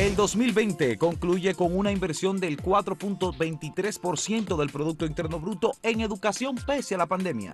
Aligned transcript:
El 0.00 0.16
2020 0.16 0.96
concluye 0.96 1.54
con 1.54 1.76
una 1.76 1.92
inversión 1.92 2.40
del 2.40 2.56
4.23% 2.56 4.56
del 4.56 4.70
Producto 4.70 5.04
Interno 5.04 5.38
Bruto 5.38 5.72
en 5.82 6.00
educación 6.00 6.56
pese 6.66 6.94
a 6.94 6.98
la 6.98 7.04
pandemia. 7.04 7.52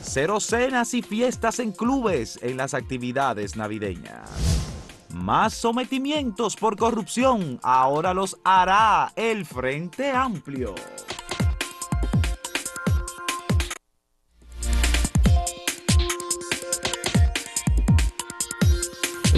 Cero 0.00 0.38
cenas 0.38 0.94
y 0.94 1.02
fiestas 1.02 1.58
en 1.58 1.72
clubes 1.72 2.38
en 2.40 2.56
las 2.56 2.74
actividades 2.74 3.56
navideñas. 3.56 4.30
Más 5.12 5.54
sometimientos 5.54 6.54
por 6.54 6.76
corrupción 6.76 7.58
ahora 7.64 8.14
los 8.14 8.38
hará 8.44 9.12
el 9.16 9.44
Frente 9.44 10.12
Amplio. 10.12 10.76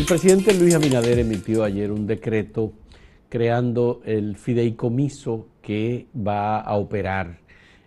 El 0.05 0.09
presidente 0.09 0.53
Luis 0.53 0.75
Abinader 0.75 1.19
emitió 1.19 1.65
ayer 1.65 1.91
un 1.91 2.07
decreto 2.07 2.75
creando 3.31 4.03
el 4.05 4.37
fideicomiso 4.37 5.47
que 5.63 6.09
va 6.15 6.61
a 6.61 6.77
operar 6.77 7.39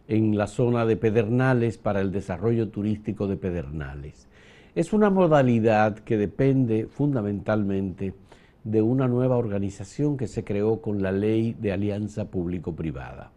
en 0.08 0.36
la 0.36 0.48
zona 0.48 0.88
de 0.88 0.98
Pedernales 0.98 1.78
para 1.78 2.02
el 2.02 2.12
desarrollo 2.12 2.70
turístico 2.70 3.28
de 3.28 3.38
Pedernales. 3.38 4.28
Es 4.74 4.94
una 4.94 5.12
modalidad 5.12 6.00
que 6.00 6.18
depende 6.18 6.88
fundamentalmente 6.88 8.16
de 8.64 8.82
una 8.82 9.08
nueva 9.08 9.38
organización 9.38 10.18
que 10.18 10.26
se 10.26 10.44
creó 10.44 10.82
con 10.82 11.04
la 11.04 11.12
ley 11.12 11.56
de 11.60 11.72
alianza 11.72 12.32
público-privada 12.32 13.32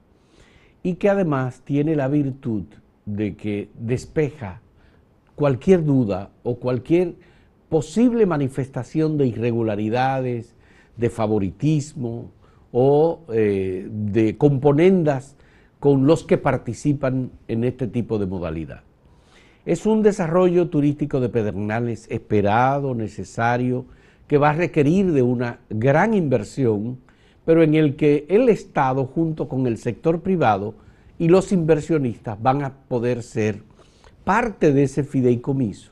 y 0.82 0.94
que 0.94 1.10
además 1.10 1.60
tiene 1.66 1.96
la 1.96 2.08
virtud 2.08 2.64
de 3.04 3.36
que 3.36 3.68
despeja 3.78 4.62
cualquier 5.34 5.84
duda 5.84 6.30
o 6.44 6.56
cualquier 6.56 7.28
posible 7.70 8.26
manifestación 8.26 9.16
de 9.16 9.28
irregularidades, 9.28 10.54
de 10.96 11.08
favoritismo 11.08 12.32
o 12.72 13.20
eh, 13.32 13.88
de 13.90 14.36
componendas 14.36 15.36
con 15.78 16.06
los 16.06 16.24
que 16.24 16.36
participan 16.36 17.30
en 17.48 17.64
este 17.64 17.86
tipo 17.86 18.18
de 18.18 18.26
modalidad. 18.26 18.82
Es 19.64 19.86
un 19.86 20.02
desarrollo 20.02 20.68
turístico 20.68 21.20
de 21.20 21.28
Pedernales 21.28 22.06
esperado, 22.10 22.94
necesario, 22.94 23.86
que 24.26 24.36
va 24.36 24.50
a 24.50 24.54
requerir 24.54 25.12
de 25.12 25.22
una 25.22 25.60
gran 25.70 26.12
inversión, 26.12 26.98
pero 27.44 27.62
en 27.62 27.74
el 27.74 27.94
que 27.94 28.26
el 28.28 28.48
Estado 28.48 29.06
junto 29.06 29.48
con 29.48 29.66
el 29.66 29.78
sector 29.78 30.22
privado 30.22 30.74
y 31.18 31.28
los 31.28 31.52
inversionistas 31.52 32.40
van 32.42 32.62
a 32.64 32.74
poder 32.88 33.22
ser 33.22 33.62
parte 34.24 34.72
de 34.72 34.82
ese 34.82 35.04
fideicomiso 35.04 35.89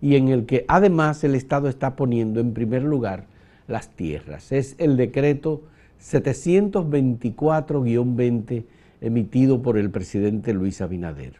y 0.00 0.16
en 0.16 0.28
el 0.28 0.46
que 0.46 0.64
además 0.68 1.22
el 1.24 1.34
Estado 1.34 1.68
está 1.68 1.96
poniendo 1.96 2.40
en 2.40 2.54
primer 2.54 2.82
lugar 2.82 3.26
las 3.68 3.90
tierras. 3.90 4.52
Es 4.52 4.74
el 4.78 4.96
decreto 4.96 5.60
724-20 6.02 8.64
emitido 9.00 9.62
por 9.62 9.78
el 9.78 9.90
presidente 9.90 10.52
Luis 10.54 10.80
Abinader. 10.80 11.34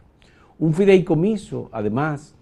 Un 0.59 0.73
fideicomiso, 0.73 1.69
además, 1.71 2.35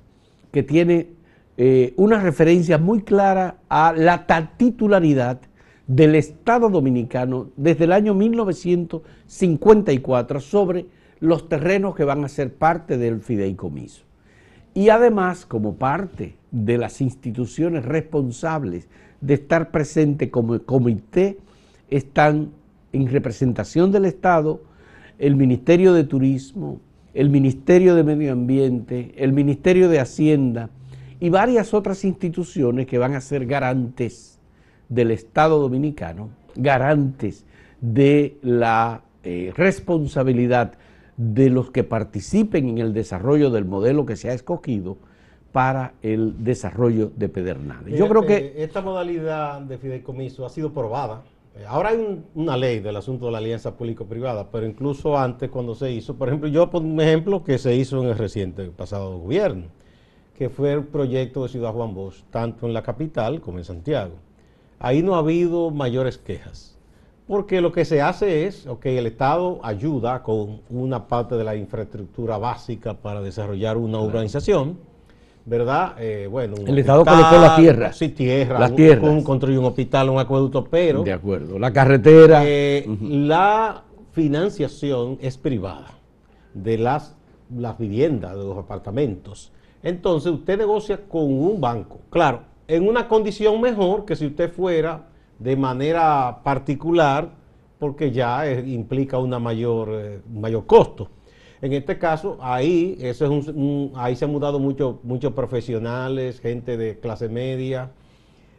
que 0.52 0.64
tiene 0.64 1.10
eh, 1.58 1.94
una 1.98 2.20
referencia 2.20 2.78
muy 2.78 3.02
clara 3.02 3.58
a 3.70 3.94
la 3.94 4.26
titularidad 4.58 5.42
del 5.88 6.16
Estado 6.16 6.70
dominicano 6.70 7.50
desde 7.58 7.86
el 7.86 7.94
año 7.94 8.14
1954 8.14 10.40
sobre 10.40 10.86
los 11.20 11.50
terrenos 11.50 11.96
que 11.96 12.04
van 12.04 12.24
a 12.24 12.30
ser 12.30 12.54
parte 12.54 12.96
del 12.98 13.22
fideicomiso. 13.22 14.09
Y 14.74 14.90
además, 14.90 15.46
como 15.46 15.76
parte 15.76 16.36
de 16.52 16.78
las 16.78 17.02
instituciones 17.02 17.86
responsables 17.86 18.88
de 19.22 19.34
estar 19.34 19.72
presente 19.72 20.30
como 20.30 20.60
comité, 20.60 21.38
están 21.90 22.52
en 22.92 23.08
representación 23.08 23.92
del 23.92 24.06
Estado 24.06 24.62
el 25.20 25.36
Ministerio 25.36 25.94
de 25.94 26.06
Turismo, 26.06 26.80
el 27.14 27.30
Ministerio 27.30 27.94
de 27.94 28.04
Medio 28.04 28.32
Ambiente, 28.32 29.14
el 29.18 29.34
Ministerio 29.34 29.90
de 29.90 30.00
Hacienda 30.00 30.70
y 31.20 31.30
varias 31.30 31.74
otras 31.74 32.06
instituciones 32.06 32.88
que 32.88 32.98
van 32.98 33.14
a 33.14 33.22
ser 33.22 33.46
garantes 33.46 34.40
del 34.88 35.12
Estado 35.12 35.60
dominicano, 35.60 36.30
garantes 36.56 37.46
de 37.82 38.38
la 38.42 39.02
eh, 39.24 39.52
responsabilidad 39.56 40.74
de 41.20 41.50
los 41.50 41.70
que 41.70 41.84
participen 41.84 42.70
en 42.70 42.78
el 42.78 42.94
desarrollo 42.94 43.50
del 43.50 43.66
modelo 43.66 44.06
que 44.06 44.16
se 44.16 44.30
ha 44.30 44.34
escogido 44.34 44.98
para 45.52 45.94
el 46.02 46.46
desarrollo 46.46 47.12
de 47.14 47.28
Pedernales. 47.28 48.00
Yo 48.00 48.08
creo 48.08 48.26
que 48.26 48.38
eh, 48.38 48.54
esta 48.64 48.80
modalidad 48.82 49.60
de 49.60 49.78
fideicomiso 49.78 50.46
ha 50.46 50.50
sido 50.50 50.72
probada. 50.72 51.24
Ahora 51.68 51.90
hay 51.90 52.24
una 52.36 52.56
ley 52.56 52.80
del 52.80 52.96
asunto 52.96 53.26
de 53.26 53.34
la 53.34 53.40
alianza 53.40 53.76
público-privada, 53.76 54.50
pero 54.50 54.66
incluso 54.66 55.18
antes 55.18 55.50
cuando 55.50 55.76
se 55.76 55.92
hizo, 55.92 56.16
por 56.16 56.30
ejemplo, 56.30 56.48
yo 56.48 56.70
pongo 56.70 56.88
un 56.88 57.02
ejemplo 57.02 57.44
que 57.44 57.58
se 57.58 57.76
hizo 57.76 58.02
en 58.02 58.08
el 58.08 58.18
reciente 58.18 58.64
pasado 58.68 59.20
gobierno, 59.20 59.66
que 60.38 60.50
fue 60.50 60.72
el 60.72 60.86
proyecto 60.86 61.44
de 61.44 61.50
Ciudad 61.50 61.74
Juan 61.74 61.94
Bosch, 61.94 62.24
tanto 62.30 62.66
en 62.66 62.74
la 62.74 62.82
capital 62.82 63.42
como 63.42 63.58
en 63.58 63.66
Santiago. 63.66 64.14
Ahí 64.80 65.04
no 65.04 65.16
ha 65.16 65.18
habido 65.18 65.70
mayores 65.70 66.18
quejas 66.18 66.79
porque 67.30 67.62
lo 67.62 67.72
que 67.72 67.86
se 67.86 68.02
hace 68.02 68.48
es, 68.48 68.66
ok, 68.66 68.88
el 68.88 69.06
Estado 69.06 69.60
ayuda 69.62 70.24
con 70.24 70.62
una 70.72 71.08
parte 71.08 71.36
de 71.36 71.44
la 71.44 71.56
infraestructura 71.56 72.40
básica 72.40 72.96
para 72.96 73.22
desarrollar 73.22 73.78
una 73.78 74.00
urbanización, 74.00 74.80
¿verdad? 75.46 75.94
Eh, 76.00 76.26
bueno, 76.26 76.56
el 76.66 76.80
Estado 76.80 77.06
colocó 77.06 77.38
la 77.38 77.56
tierra. 77.56 77.94
Sí, 77.94 78.10
tierra. 78.10 78.58
Las 78.58 78.76
tierras. 78.76 79.24
construyó 79.24 79.60
un 79.60 79.68
hospital, 79.68 80.10
un 80.10 80.18
acueducto, 80.18 80.64
pero... 80.64 81.04
De 81.04 81.14
acuerdo. 81.14 81.60
La 81.60 81.72
carretera. 81.72 82.42
Eh, 82.44 82.88
la 83.00 83.84
financiación 84.12 85.20
es 85.22 85.38
privada 85.38 85.92
de 86.56 86.80
las, 86.80 87.16
las 87.56 87.78
viviendas, 87.78 88.36
de 88.36 88.44
los 88.44 88.58
apartamentos. 88.58 89.52
Entonces 89.84 90.32
usted 90.32 90.58
negocia 90.58 91.02
con 91.08 91.26
un 91.26 91.62
banco. 91.62 92.00
Claro, 92.10 92.42
en 92.68 92.88
una 92.88 93.08
condición 93.08 93.62
mejor 93.62 94.06
que 94.06 94.16
si 94.16 94.26
usted 94.26 94.52
fuera 94.52 95.10
de 95.40 95.56
manera 95.56 96.42
particular 96.44 97.30
porque 97.80 98.12
ya 98.12 98.50
implica 98.52 99.18
una 99.18 99.40
mayor, 99.40 99.90
eh, 99.94 100.20
mayor 100.30 100.66
costo. 100.66 101.10
En 101.62 101.74
este 101.74 101.98
caso, 101.98 102.38
ahí, 102.42 102.98
eso 103.00 103.26
es 103.26 103.48
un, 103.48 103.92
ahí 103.96 104.16
se 104.16 104.26
han 104.26 104.32
mudado 104.32 104.60
muchos 104.60 104.96
muchos 105.04 105.34
profesionales, 105.34 106.40
gente 106.40 106.78
de 106.78 107.00
clase 107.00 107.28
media, 107.30 107.92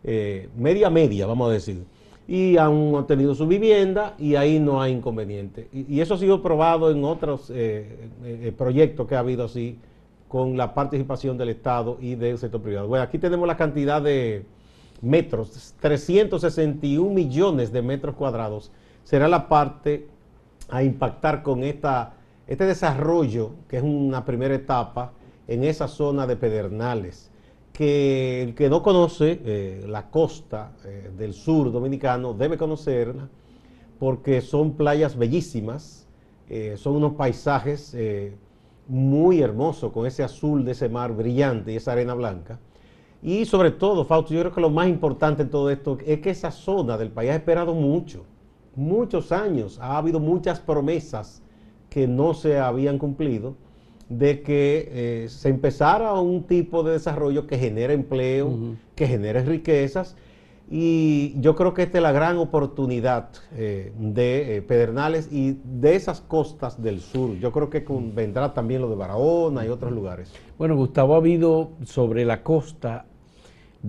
eh, 0.04 0.48
media 0.56 0.90
media, 0.90 1.26
vamos 1.26 1.50
a 1.50 1.52
decir, 1.52 1.84
y 2.26 2.56
han 2.56 3.06
tenido 3.06 3.34
su 3.34 3.46
vivienda 3.46 4.14
y 4.18 4.34
ahí 4.34 4.58
no 4.58 4.80
hay 4.80 4.92
inconveniente. 4.92 5.68
Y, 5.72 6.00
eso 6.00 6.14
ha 6.14 6.18
sido 6.18 6.42
probado 6.42 6.90
en 6.90 7.04
otros 7.04 7.50
eh, 7.54 8.52
proyectos 8.56 9.06
que 9.06 9.16
ha 9.16 9.20
habido 9.20 9.44
así, 9.44 9.78
con 10.28 10.56
la 10.56 10.74
participación 10.74 11.36
del 11.36 11.48
Estado 11.48 11.98
y 12.00 12.14
del 12.14 12.38
sector 12.38 12.62
privado. 12.62 12.86
Bueno, 12.86 13.02
aquí 13.02 13.18
tenemos 13.18 13.48
la 13.48 13.56
cantidad 13.56 14.00
de 14.00 14.44
metros, 15.02 15.74
361 15.80 17.10
millones 17.10 17.72
de 17.72 17.82
metros 17.82 18.14
cuadrados, 18.16 18.70
será 19.04 19.28
la 19.28 19.48
parte 19.48 20.08
a 20.68 20.82
impactar 20.82 21.42
con 21.42 21.64
esta, 21.64 22.14
este 22.46 22.64
desarrollo, 22.64 23.52
que 23.68 23.78
es 23.78 23.82
una 23.82 24.24
primera 24.24 24.54
etapa, 24.54 25.12
en 25.48 25.64
esa 25.64 25.88
zona 25.88 26.26
de 26.26 26.36
Pedernales, 26.36 27.30
que 27.72 28.42
el 28.42 28.54
que 28.54 28.68
no 28.68 28.82
conoce 28.82 29.40
eh, 29.44 29.84
la 29.88 30.10
costa 30.10 30.72
eh, 30.84 31.10
del 31.16 31.34
sur 31.34 31.72
dominicano 31.72 32.34
debe 32.34 32.56
conocerla, 32.56 33.28
porque 33.98 34.40
son 34.40 34.74
playas 34.74 35.16
bellísimas, 35.16 36.06
eh, 36.48 36.74
son 36.76 36.96
unos 36.96 37.14
paisajes 37.14 37.96
muy 38.88 39.40
hermosos, 39.40 39.92
con 39.92 40.06
ese 40.06 40.22
azul 40.22 40.64
de 40.64 40.72
ese 40.72 40.88
mar 40.88 41.12
brillante 41.12 41.72
y 41.72 41.76
esa 41.76 41.92
arena 41.92 42.14
blanca 42.14 42.58
y 43.22 43.44
sobre 43.44 43.70
todo, 43.70 44.04
Fausto, 44.04 44.32
yo 44.32 44.40
creo 44.40 44.52
que 44.52 44.60
lo 44.60 44.70
más 44.70 44.88
importante 44.88 45.42
en 45.42 45.50
todo 45.50 45.70
esto 45.70 45.98
es 46.06 46.20
que 46.20 46.30
esa 46.30 46.50
zona 46.50 46.96
del 46.96 47.10
país 47.10 47.30
ha 47.30 47.36
esperado 47.36 47.74
mucho, 47.74 48.24
muchos 48.74 49.30
años. 49.30 49.78
Ha 49.80 49.98
habido 49.98 50.20
muchas 50.20 50.58
promesas 50.60 51.42
que 51.90 52.08
no 52.08 52.32
se 52.32 52.58
habían 52.58 52.98
cumplido 52.98 53.56
de 54.08 54.42
que 54.42 54.88
eh, 54.90 55.28
se 55.28 55.50
empezara 55.50 56.14
un 56.14 56.44
tipo 56.44 56.82
de 56.82 56.92
desarrollo 56.92 57.46
que 57.46 57.58
genere 57.58 57.92
empleo, 57.94 58.76
que 58.94 59.06
genere 59.06 59.42
riquezas. 59.44 60.16
Y 60.72 61.34
yo 61.40 61.56
creo 61.56 61.74
que 61.74 61.82
esta 61.82 61.98
es 61.98 62.02
la 62.02 62.12
gran 62.12 62.38
oportunidad 62.38 63.30
eh, 63.56 63.92
de 63.98 64.56
eh, 64.56 64.62
Pedernales 64.62 65.28
y 65.30 65.58
de 65.64 65.96
esas 65.96 66.20
costas 66.20 66.80
del 66.80 67.00
sur. 67.00 67.36
Yo 67.38 67.50
creo 67.50 67.70
que 67.70 67.84
vendrá 68.14 68.54
también 68.54 68.80
lo 68.80 68.88
de 68.88 68.94
Barahona 68.94 69.66
y 69.66 69.68
otros 69.68 69.92
lugares. 69.92 70.32
Bueno, 70.58 70.76
Gustavo, 70.76 71.14
ha 71.14 71.18
habido 71.18 71.70
sobre 71.84 72.24
la 72.24 72.44
costa 72.44 73.06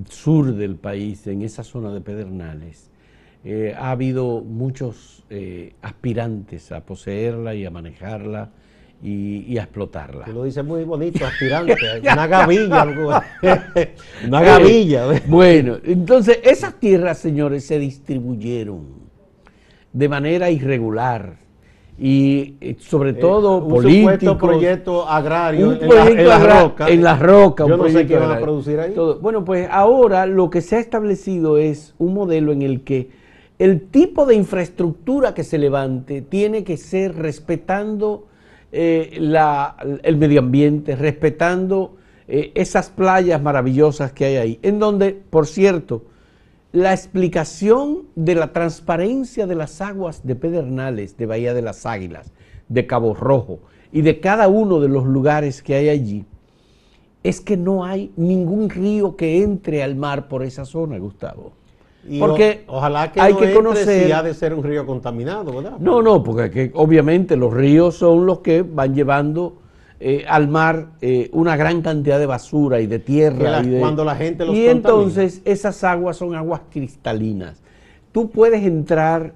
sur 0.09 0.53
del 0.53 0.75
país, 0.75 1.27
en 1.27 1.41
esa 1.41 1.63
zona 1.63 1.93
de 1.93 2.01
Pedernales, 2.01 2.89
eh, 3.43 3.73
ha 3.77 3.91
habido 3.91 4.41
muchos 4.41 5.23
eh, 5.29 5.73
aspirantes 5.81 6.71
a 6.71 6.85
poseerla 6.85 7.55
y 7.55 7.65
a 7.65 7.71
manejarla 7.71 8.51
y, 9.03 9.57
a 9.57 9.63
explotarla. 9.63 10.25
Tú 10.25 10.33
lo 10.33 10.43
dices 10.43 10.63
muy 10.63 10.83
bonito, 10.83 11.25
aspirante, 11.25 11.75
una 12.01 12.27
gavilla. 12.27 12.85
una 14.27 14.41
gavilla. 14.41 15.21
Bueno, 15.27 15.77
entonces 15.83 16.39
esas 16.43 16.79
tierras, 16.79 17.17
señores, 17.17 17.65
se 17.65 17.79
distribuyeron 17.79 19.01
de 19.91 20.07
manera 20.07 20.51
irregular 20.51 21.37
y 22.03 22.55
eh, 22.61 22.77
sobre 22.79 23.11
eh, 23.11 23.13
todo 23.13 23.57
un 23.57 23.69
político. 23.69 24.35
proyecto 24.35 25.07
agrario 25.07 25.73
en, 25.73 26.27
la, 26.27 26.39
roca. 26.39 26.89
En 26.89 27.03
la 27.03 27.15
roca. 27.15 27.67
Yo 27.67 27.77
no 27.77 27.87
sé 27.89 28.07
qué 28.07 28.17
van 28.17 28.31
a 28.31 28.39
producir 28.39 28.79
ahí. 28.79 28.95
Bueno, 29.21 29.45
pues 29.45 29.67
ahora 29.69 30.25
lo 30.25 30.49
que 30.49 30.61
se 30.61 30.77
ha 30.77 30.79
establecido 30.79 31.59
es 31.59 31.93
un 31.99 32.15
modelo 32.15 32.53
en 32.53 32.63
el 32.63 32.81
que 32.81 33.11
el 33.59 33.81
tipo 33.81 34.25
de 34.25 34.33
infraestructura 34.33 35.35
que 35.35 35.43
se 35.43 35.59
levante 35.59 36.23
tiene 36.23 36.63
que 36.63 36.75
ser 36.75 37.15
respetando 37.15 38.25
eh, 38.71 39.11
el 40.01 40.17
medio 40.17 40.39
ambiente, 40.39 40.95
respetando 40.95 41.97
esas 42.27 42.89
playas 42.89 43.39
maravillosas 43.43 44.11
que 44.11 44.25
hay 44.25 44.35
ahí, 44.37 44.59
en 44.63 44.79
donde, 44.79 45.11
por 45.29 45.45
cierto, 45.45 46.05
la 46.71 46.93
explicación 46.93 48.03
de 48.15 48.35
la 48.35 48.53
transparencia 48.53 49.45
de 49.45 49.55
las 49.55 49.81
aguas 49.81 50.25
de 50.25 50.35
Pedernales, 50.35 51.17
de 51.17 51.25
Bahía 51.25 51.53
de 51.53 51.61
las 51.61 51.85
Águilas, 51.85 52.31
de 52.69 52.87
Cabo 52.87 53.13
Rojo 53.13 53.59
y 53.91 54.01
de 54.01 54.19
cada 54.21 54.47
uno 54.47 54.79
de 54.79 54.87
los 54.87 55.05
lugares 55.05 55.61
que 55.61 55.75
hay 55.75 55.89
allí, 55.89 56.25
es 57.23 57.41
que 57.41 57.57
no 57.57 57.83
hay 57.83 58.11
ningún 58.15 58.69
río 58.69 59.15
que 59.15 59.43
entre 59.43 59.83
al 59.83 59.95
mar 59.95 60.27
por 60.27 60.43
esa 60.43 60.65
zona, 60.65 60.97
Gustavo. 60.97 61.51
porque 62.19 62.63
ojalá 62.67 63.11
que 63.11 63.21
hay 63.21 63.35
que 63.35 63.53
conocer 63.53 64.05
si 64.05 64.11
ha 64.11 64.23
de 64.23 64.33
ser 64.33 64.53
un 64.53 64.63
río 64.63 64.85
contaminado, 64.85 65.53
¿verdad? 65.53 65.77
No, 65.77 66.01
no, 66.01 66.23
porque 66.23 66.71
obviamente 66.73 67.35
los 67.35 67.53
ríos 67.53 67.95
son 67.95 68.25
los 68.25 68.39
que 68.39 68.63
van 68.63 68.95
llevando 68.95 69.60
eh, 70.03 70.25
al 70.27 70.47
mar 70.47 70.93
eh, 70.99 71.29
una 71.31 71.55
gran 71.55 71.83
cantidad 71.83 72.17
de 72.17 72.25
basura 72.25 72.81
y 72.81 72.87
de 72.87 72.97
tierra. 72.97 73.61
y 73.61 73.79
cuando 73.79 74.03
la 74.03 74.15
gente 74.15 74.43
los 74.43 74.55
Y 74.55 74.65
entonces 74.67 75.43
esas 75.45 75.83
aguas 75.83 76.17
son 76.17 76.33
aguas 76.33 76.61
cristalinas. 76.71 77.61
Tú 78.11 78.31
puedes 78.31 78.63
entrar 78.63 79.33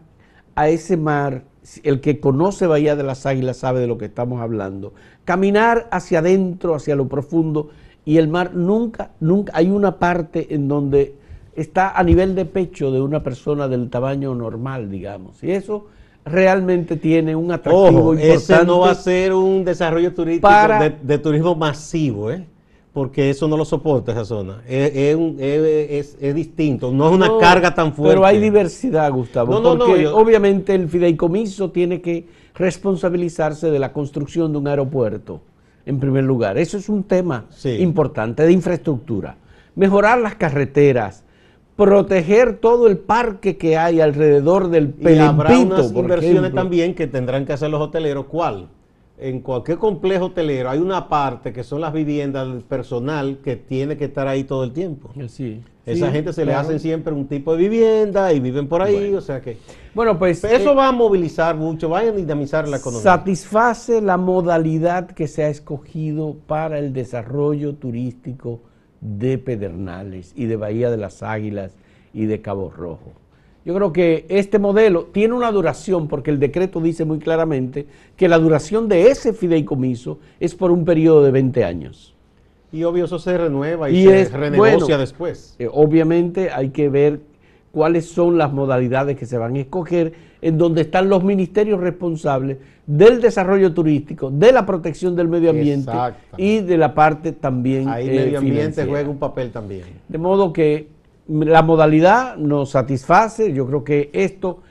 a 0.56 0.68
ese 0.70 0.98
mar, 0.98 1.44
el 1.84 2.02
que 2.02 2.20
conoce 2.20 2.66
Bahía 2.66 2.96
de 2.96 3.04
las 3.04 3.28
Águilas 3.28 3.58
sabe 3.58 3.80
de 3.80 3.86
lo 3.86 4.00
que 4.00 4.06
estamos 4.06 4.42
hablando, 4.42 4.96
caminar 5.24 5.88
hacia 5.92 6.18
adentro, 6.18 6.74
hacia 6.74 6.96
lo 6.96 7.08
profundo, 7.08 7.70
y 8.04 8.18
el 8.18 8.28
mar 8.28 8.56
nunca, 8.56 9.12
nunca, 9.20 9.52
hay 9.56 9.70
una 9.70 10.00
parte 10.00 10.56
en 10.56 10.68
donde 10.68 11.14
está 11.56 11.92
a 11.92 12.04
nivel 12.04 12.34
de 12.34 12.46
pecho 12.46 12.90
de 12.92 13.02
una 13.02 13.22
persona 13.22 13.68
del 13.68 13.92
tamaño 13.92 14.34
normal, 14.34 14.90
digamos. 14.90 15.44
Y 15.44 15.52
eso 15.52 15.86
realmente 16.26 16.98
tiene 16.98 17.36
un 17.36 17.52
atractivo 17.52 18.14
importante. 18.14 18.34
Ese 18.34 18.66
no 18.66 18.80
va 18.80 18.92
a 18.92 18.96
ser 18.96 19.34
un 19.34 19.64
desarrollo 19.64 20.14
turístico 20.14 20.50
de, 21.04 21.18
turismo 21.20 21.56
masivo, 21.56 22.32
¿eh? 22.32 22.46
porque 22.92 23.30
eso 23.30 23.48
no 23.48 23.56
lo 23.56 23.66
soporta 23.66 24.12
esa 24.12 24.26
zona. 24.26 24.64
Es, 24.68 26.18
distinto, 26.34 26.92
no 26.92 27.08
es 27.08 27.14
una 27.14 27.38
carga 27.40 27.76
tan 27.76 27.94
fuerte. 27.94 28.16
Pero 28.16 28.26
hay 28.26 28.40
diversidad, 28.40 29.12
Gustavo, 29.12 29.62
porque 29.62 30.08
obviamente 30.08 30.74
el 30.74 30.90
fideicomiso 30.90 31.70
tiene 31.70 32.02
que 32.02 32.26
responsabilizarse 32.56 33.70
de 33.70 33.80
la 33.80 33.94
construcción 33.94 34.52
de 34.52 34.58
un 34.58 34.68
aeropuerto, 34.68 35.42
en 35.86 36.00
primer 36.00 36.24
lugar. 36.24 36.58
Eso 36.58 36.78
es 36.78 36.90
un 36.90 37.04
tema 37.04 37.46
importante 37.78 38.44
de 38.44 38.52
infraestructura. 38.52 39.38
Mejorar 39.76 40.20
las 40.20 40.36
carreteras, 40.36 41.24
proteger 41.76 42.58
todo 42.58 42.88
el 42.88 42.98
parque 42.98 43.58
que 43.58 43.78
hay 43.78 44.00
alrededor 44.00 44.70
del 44.70 44.90
Pelimpito. 44.90 45.16
Y 45.16 45.20
habrá 45.20 45.60
unas 45.60 45.92
inversiones 45.92 46.54
también 46.54 46.96
que 46.96 47.08
tendrán 47.08 47.46
que 47.46 47.54
hacer 47.54 47.70
los 47.70 47.82
hoteleros. 47.82 48.26
¿Cuál? 48.26 48.70
En 49.18 49.40
cualquier 49.40 49.78
complejo 49.78 50.26
hotelero 50.26 50.70
hay 50.70 50.80
una 50.80 51.08
parte 51.08 51.54
que 51.54 51.64
son 51.64 51.80
las 51.80 51.94
viviendas 51.94 52.48
del 52.48 52.64
personal 52.64 53.40
que 53.42 53.56
tiene 53.56 53.96
que 53.96 54.06
estar 54.06 54.28
ahí 54.28 54.44
todo 54.44 54.66
el 54.66 54.74
tiempo. 54.74 55.10
Sí. 55.28 55.62
Esa 55.86 56.12
gente 56.12 56.34
se 56.34 56.46
le 56.46 56.54
hacen 56.54 56.80
siempre 56.80 57.14
un 57.14 57.28
tipo 57.28 57.56
de 57.56 57.60
vivienda 57.60 58.34
y 58.34 58.40
viven 58.40 58.68
por 58.68 58.82
ahí, 58.82 59.14
o 59.14 59.22
sea 59.22 59.40
que... 59.40 59.58
Bueno, 59.94 60.18
pues... 60.18 60.44
Eso 60.44 60.72
eh, 60.72 60.76
va 60.76 60.88
a 60.88 60.92
movilizar 60.92 61.56
mucho, 61.56 61.90
va 61.90 62.00
a 62.00 62.12
dinamizar 62.12 62.68
la 62.68 62.78
economía. 62.78 63.04
Satisface 63.04 64.02
la 64.02 64.18
modalidad 64.18 65.06
que 65.06 65.28
se 65.28 65.44
ha 65.44 65.50
escogido 65.50 66.36
para 66.48 66.80
el 66.80 66.92
desarrollo 66.92 67.76
turístico 67.76 68.62
de 69.06 69.38
Pedernales 69.38 70.34
y 70.36 70.46
de 70.46 70.56
Bahía 70.56 70.90
de 70.90 70.98
las 70.98 71.24
Águilas 71.24 71.76
y 72.14 72.26
de 72.26 72.42
Cabo 72.42 72.72
Rojo. 72.76 73.14
Yo 73.66 73.74
creo 73.74 73.94
que 73.94 74.26
este 74.30 74.60
modelo 74.60 75.06
tiene 75.06 75.34
una 75.34 75.52
duración, 75.52 76.08
porque 76.08 76.30
el 76.30 76.40
decreto 76.40 76.80
dice 76.82 77.04
muy 77.04 77.18
claramente 77.18 77.88
que 78.16 78.28
la 78.28 78.38
duración 78.38 78.88
de 78.88 79.08
ese 79.08 79.34
fideicomiso 79.34 80.20
es 80.40 80.54
por 80.54 80.72
un 80.72 80.86
periodo 80.86 81.24
de 81.24 81.32
20 81.32 81.64
años. 81.64 82.14
Y 82.72 82.84
obvio 82.84 83.06
eso 83.06 83.18
se 83.18 83.38
renueva 83.38 83.90
y, 83.90 84.04
se 84.04 84.26
renegocia 84.30 84.98
después. 84.98 85.56
Eh, 85.58 85.68
obviamente 85.72 86.52
hay 86.52 86.70
que 86.70 86.90
ver 86.90 87.22
cuáles 87.76 88.06
son 88.06 88.38
las 88.38 88.54
modalidades 88.54 89.18
que 89.18 89.26
se 89.26 89.38
van 89.38 89.58
a 89.58 89.60
escoger, 89.60 90.14
en 90.42 90.58
donde 90.58 90.84
están 90.84 91.10
los 91.10 91.26
ministerios 91.26 91.82
responsables 91.82 92.58
del 92.88 93.20
desarrollo 93.20 93.74
turístico, 93.74 94.32
de 94.32 94.54
la 94.54 94.66
protección 94.66 95.14
del 95.14 95.28
medio 95.28 95.50
ambiente 95.50 95.92
y 96.38 96.62
de 96.62 96.78
la 96.78 96.96
parte 96.96 97.34
también 97.34 97.90
Ahí 97.90 98.08
el 98.08 98.16
medio 98.16 98.40
ambiente 98.40 98.86
juega 98.86 99.10
un 99.10 99.18
papel 99.18 99.52
también. 99.52 99.84
De 100.08 100.18
modo 100.18 100.54
que 100.54 100.88
la 101.28 101.64
modalidad 101.64 102.38
nos 102.38 102.70
satisface, 102.70 103.52
yo 103.52 103.68
creo 103.68 103.84
que 103.84 104.10
esto 104.14 104.62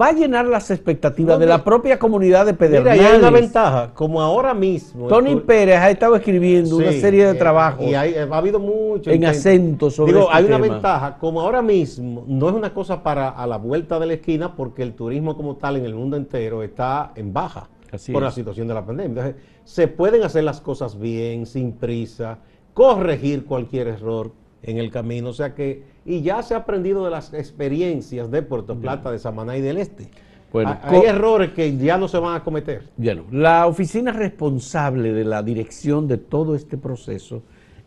va 0.00 0.08
a 0.08 0.12
llenar 0.12 0.46
las 0.46 0.70
expectativas 0.70 1.38
de 1.38 1.46
la 1.46 1.64
propia 1.64 1.98
comunidad 1.98 2.46
de 2.46 2.54
Pedernales. 2.54 3.00
Mira, 3.00 3.12
hay 3.12 3.18
una 3.18 3.30
ventaja, 3.30 3.90
como 3.94 4.20
ahora 4.20 4.54
mismo. 4.54 5.08
Tony 5.08 5.36
Pérez 5.36 5.76
ha 5.76 5.90
estado 5.90 6.14
escribiendo 6.16 6.76
una 6.76 6.92
serie 6.92 7.26
de 7.26 7.32
eh, 7.32 7.34
trabajos. 7.34 7.84
Y 7.84 7.94
ha 7.94 8.02
habido 8.30 8.60
mucho. 8.60 9.10
En 9.10 9.24
acento 9.24 9.90
sobre 9.90 10.12
Digo, 10.12 10.26
este 10.26 10.36
hay 10.36 10.44
una 10.44 10.58
ventaja, 10.58 11.18
como 11.18 11.40
ahora 11.40 11.62
mismo 11.62 12.24
no 12.26 12.48
es 12.48 12.54
una 12.54 12.72
cosa 12.72 13.02
para 13.02 13.30
a 13.30 13.46
la 13.46 13.56
vuelta 13.56 13.98
de 13.98 14.06
la 14.06 14.14
esquina, 14.14 14.54
porque 14.54 14.82
el 14.82 14.94
turismo 14.94 15.36
como 15.36 15.56
tal 15.56 15.76
en 15.76 15.84
el 15.84 15.94
mundo 15.94 16.16
entero 16.16 16.62
está 16.62 17.12
en 17.16 17.32
baja 17.32 17.68
por 18.12 18.22
la 18.22 18.30
situación 18.30 18.68
de 18.68 18.74
la 18.74 18.84
pandemia. 18.84 19.08
Entonces, 19.08 19.42
se 19.64 19.88
pueden 19.88 20.22
hacer 20.22 20.44
las 20.44 20.60
cosas 20.60 20.98
bien, 20.98 21.46
sin 21.46 21.72
prisa, 21.72 22.38
corregir 22.74 23.44
cualquier 23.44 23.88
error 23.88 24.30
en 24.62 24.78
el 24.78 24.90
camino. 24.90 25.30
O 25.30 25.32
sea 25.32 25.54
que, 25.54 25.82
y 26.04 26.22
ya 26.22 26.42
se 26.42 26.54
ha 26.54 26.58
aprendido 26.58 27.04
de 27.04 27.10
las 27.10 27.32
experiencias 27.34 28.30
de 28.30 28.42
Puerto 28.42 28.78
Plata, 28.78 29.10
de 29.10 29.18
Samaná 29.18 29.56
y 29.56 29.60
del 29.60 29.78
Este. 29.78 30.10
Bueno, 30.52 30.78
hay 30.82 31.02
errores 31.02 31.50
que 31.50 31.76
ya 31.76 31.98
no 31.98 32.08
se 32.08 32.18
van 32.18 32.34
a 32.34 32.42
cometer. 32.42 32.84
Ya 32.96 33.14
no. 33.14 33.24
La 33.30 33.66
oficina 33.66 34.12
responsable 34.12 35.12
de 35.12 35.24
la 35.24 35.42
dirección 35.42 36.08
de 36.08 36.16
todo 36.16 36.54
este 36.54 36.78
proceso 36.78 37.42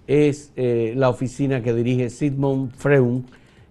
es 0.06 0.52
eh, 0.56 0.94
la 0.96 1.10
oficina 1.10 1.64
que 1.64 1.74
dirige 1.74 2.10
Sidmond 2.10 2.72
Freun, 2.72 3.26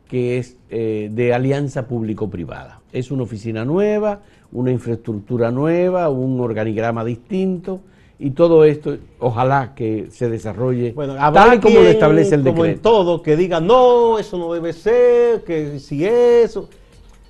que 0.09 0.39
es 0.39 0.57
eh, 0.71 1.09
de 1.13 1.33
alianza 1.33 1.87
público-privada. 1.87 2.81
Es 2.93 3.13
una 3.13 3.23
oficina 3.23 3.65
nueva, 3.65 4.23
una 4.51 4.73
infraestructura 4.73 5.53
nueva, 5.53 6.09
un 6.09 6.41
organigrama 6.41 7.05
distinto 7.05 7.81
y 8.23 8.33
todo 8.33 8.65
esto, 8.65 8.99
ojalá 9.19 9.75
que 9.75 10.09
se 10.11 10.29
desarrolle 10.29 10.93
bueno, 10.93 11.15
tal 11.33 11.59
como 11.59 11.77
lo 11.77 11.89
establece 11.89 12.35
el 12.35 12.45
decreto. 12.45 12.55
Como 12.55 12.67
en 12.67 12.79
todo, 12.79 13.23
que 13.23 13.35
diga, 13.35 13.63
no, 13.63 14.19
eso 14.19 14.37
no 14.37 14.53
debe 14.53 14.75
ser, 14.75 15.43
que 15.43 15.81
si 15.81 16.05
eso. 16.05 16.69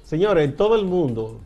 Señores, 0.02 0.44
en 0.48 0.56
todo 0.56 0.74
el 0.74 0.84
mundo, 0.84 1.38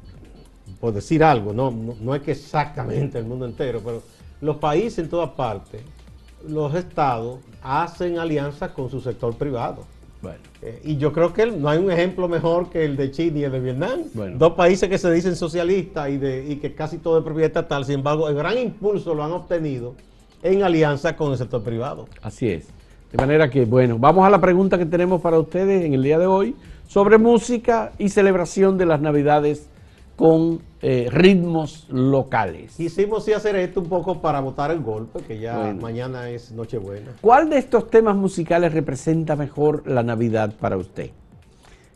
por 0.81 0.95
decir 0.95 1.23
algo, 1.23 1.53
no, 1.53 1.71
no, 1.71 2.15
es 2.15 2.23
que 2.23 2.33
exactamente 2.33 3.19
el 3.19 3.27
mundo 3.27 3.45
entero, 3.45 3.83
pero 3.85 4.03
los 4.41 4.57
países 4.57 5.01
en 5.01 5.11
todas 5.11 5.29
partes, 5.33 5.83
los 6.49 6.75
estados 6.75 7.41
hacen 7.63 8.19
alianzas 8.19 8.71
con 8.71 8.91
su 8.91 9.03
sector 9.03 9.37
privado. 9.37 9.85
Eh, 10.63 10.81
y 10.85 10.97
yo 10.97 11.13
creo 11.13 11.33
que 11.33 11.47
no 11.47 11.69
hay 11.69 11.79
un 11.79 11.91
ejemplo 11.91 12.29
mejor 12.29 12.71
que 12.71 12.85
el 12.85 12.97
de 12.97 13.11
Chile 13.11 13.41
y 13.41 13.45
el 13.45 13.53
de 13.53 13.61
Vietnam. 13.61 14.01
Dos 14.39 14.53
países 14.55 14.89
que 14.89 14.99
se 14.99 15.11
dicen 15.13 15.37
socialistas 15.37 16.11
y, 16.11 16.19
de, 16.19 16.45
y 16.49 16.57
que 16.57 16.75
casi 16.75 16.99
todo 16.99 17.19
es 17.19 17.25
propiedad 17.25 17.49
estatal. 17.49 17.85
Sin 17.85 17.97
embargo, 17.97 18.29
el 18.29 18.35
gran 18.35 18.57
impulso 18.59 19.15
lo 19.15 19.25
han 19.25 19.33
obtenido 19.33 19.95
en 20.43 20.63
alianza 20.63 21.17
con 21.17 21.33
el 21.33 21.39
sector 21.39 21.63
privado. 21.63 22.07
Así 22.23 22.49
es. 22.49 22.69
De 23.13 23.19
manera 23.19 23.49
que, 23.49 23.65
bueno, 23.65 23.99
vamos 23.99 24.27
a 24.27 24.31
la 24.31 24.41
pregunta 24.41 24.77
que 24.77 24.87
tenemos 24.87 25.21
para 25.21 25.39
ustedes 25.39 25.85
en 25.85 25.95
el 25.95 26.03
día 26.03 26.19
de 26.19 26.27
hoy 26.27 26.57
sobre 26.89 27.19
música 27.19 27.93
y 27.99 28.09
celebración 28.09 28.77
de 28.77 28.87
las 28.87 29.01
Navidades 29.01 29.69
con 30.17 30.61
eh, 30.81 31.09
ritmos 31.11 31.87
locales. 31.91 32.75
Quisimos 32.77 33.25
sí 33.25 33.33
hacer 33.33 33.57
esto 33.57 33.81
un 33.81 33.89
poco 33.89 34.21
para 34.21 34.41
votar 34.41 34.71
el 34.71 34.81
golpe, 34.81 35.21
que 35.21 35.39
ya 35.39 35.75
mañana 35.81 36.29
es 36.29 36.53
Nochebuena. 36.53 37.13
¿Cuál 37.21 37.51
de 37.51 37.59
estos 37.59 37.91
temas 37.91 38.17
musicales 38.17 38.73
representa 38.73 39.35
mejor 39.35 39.83
la 39.87 40.03
Navidad 40.03 40.55
para 40.61 40.77
usted? 40.77 41.11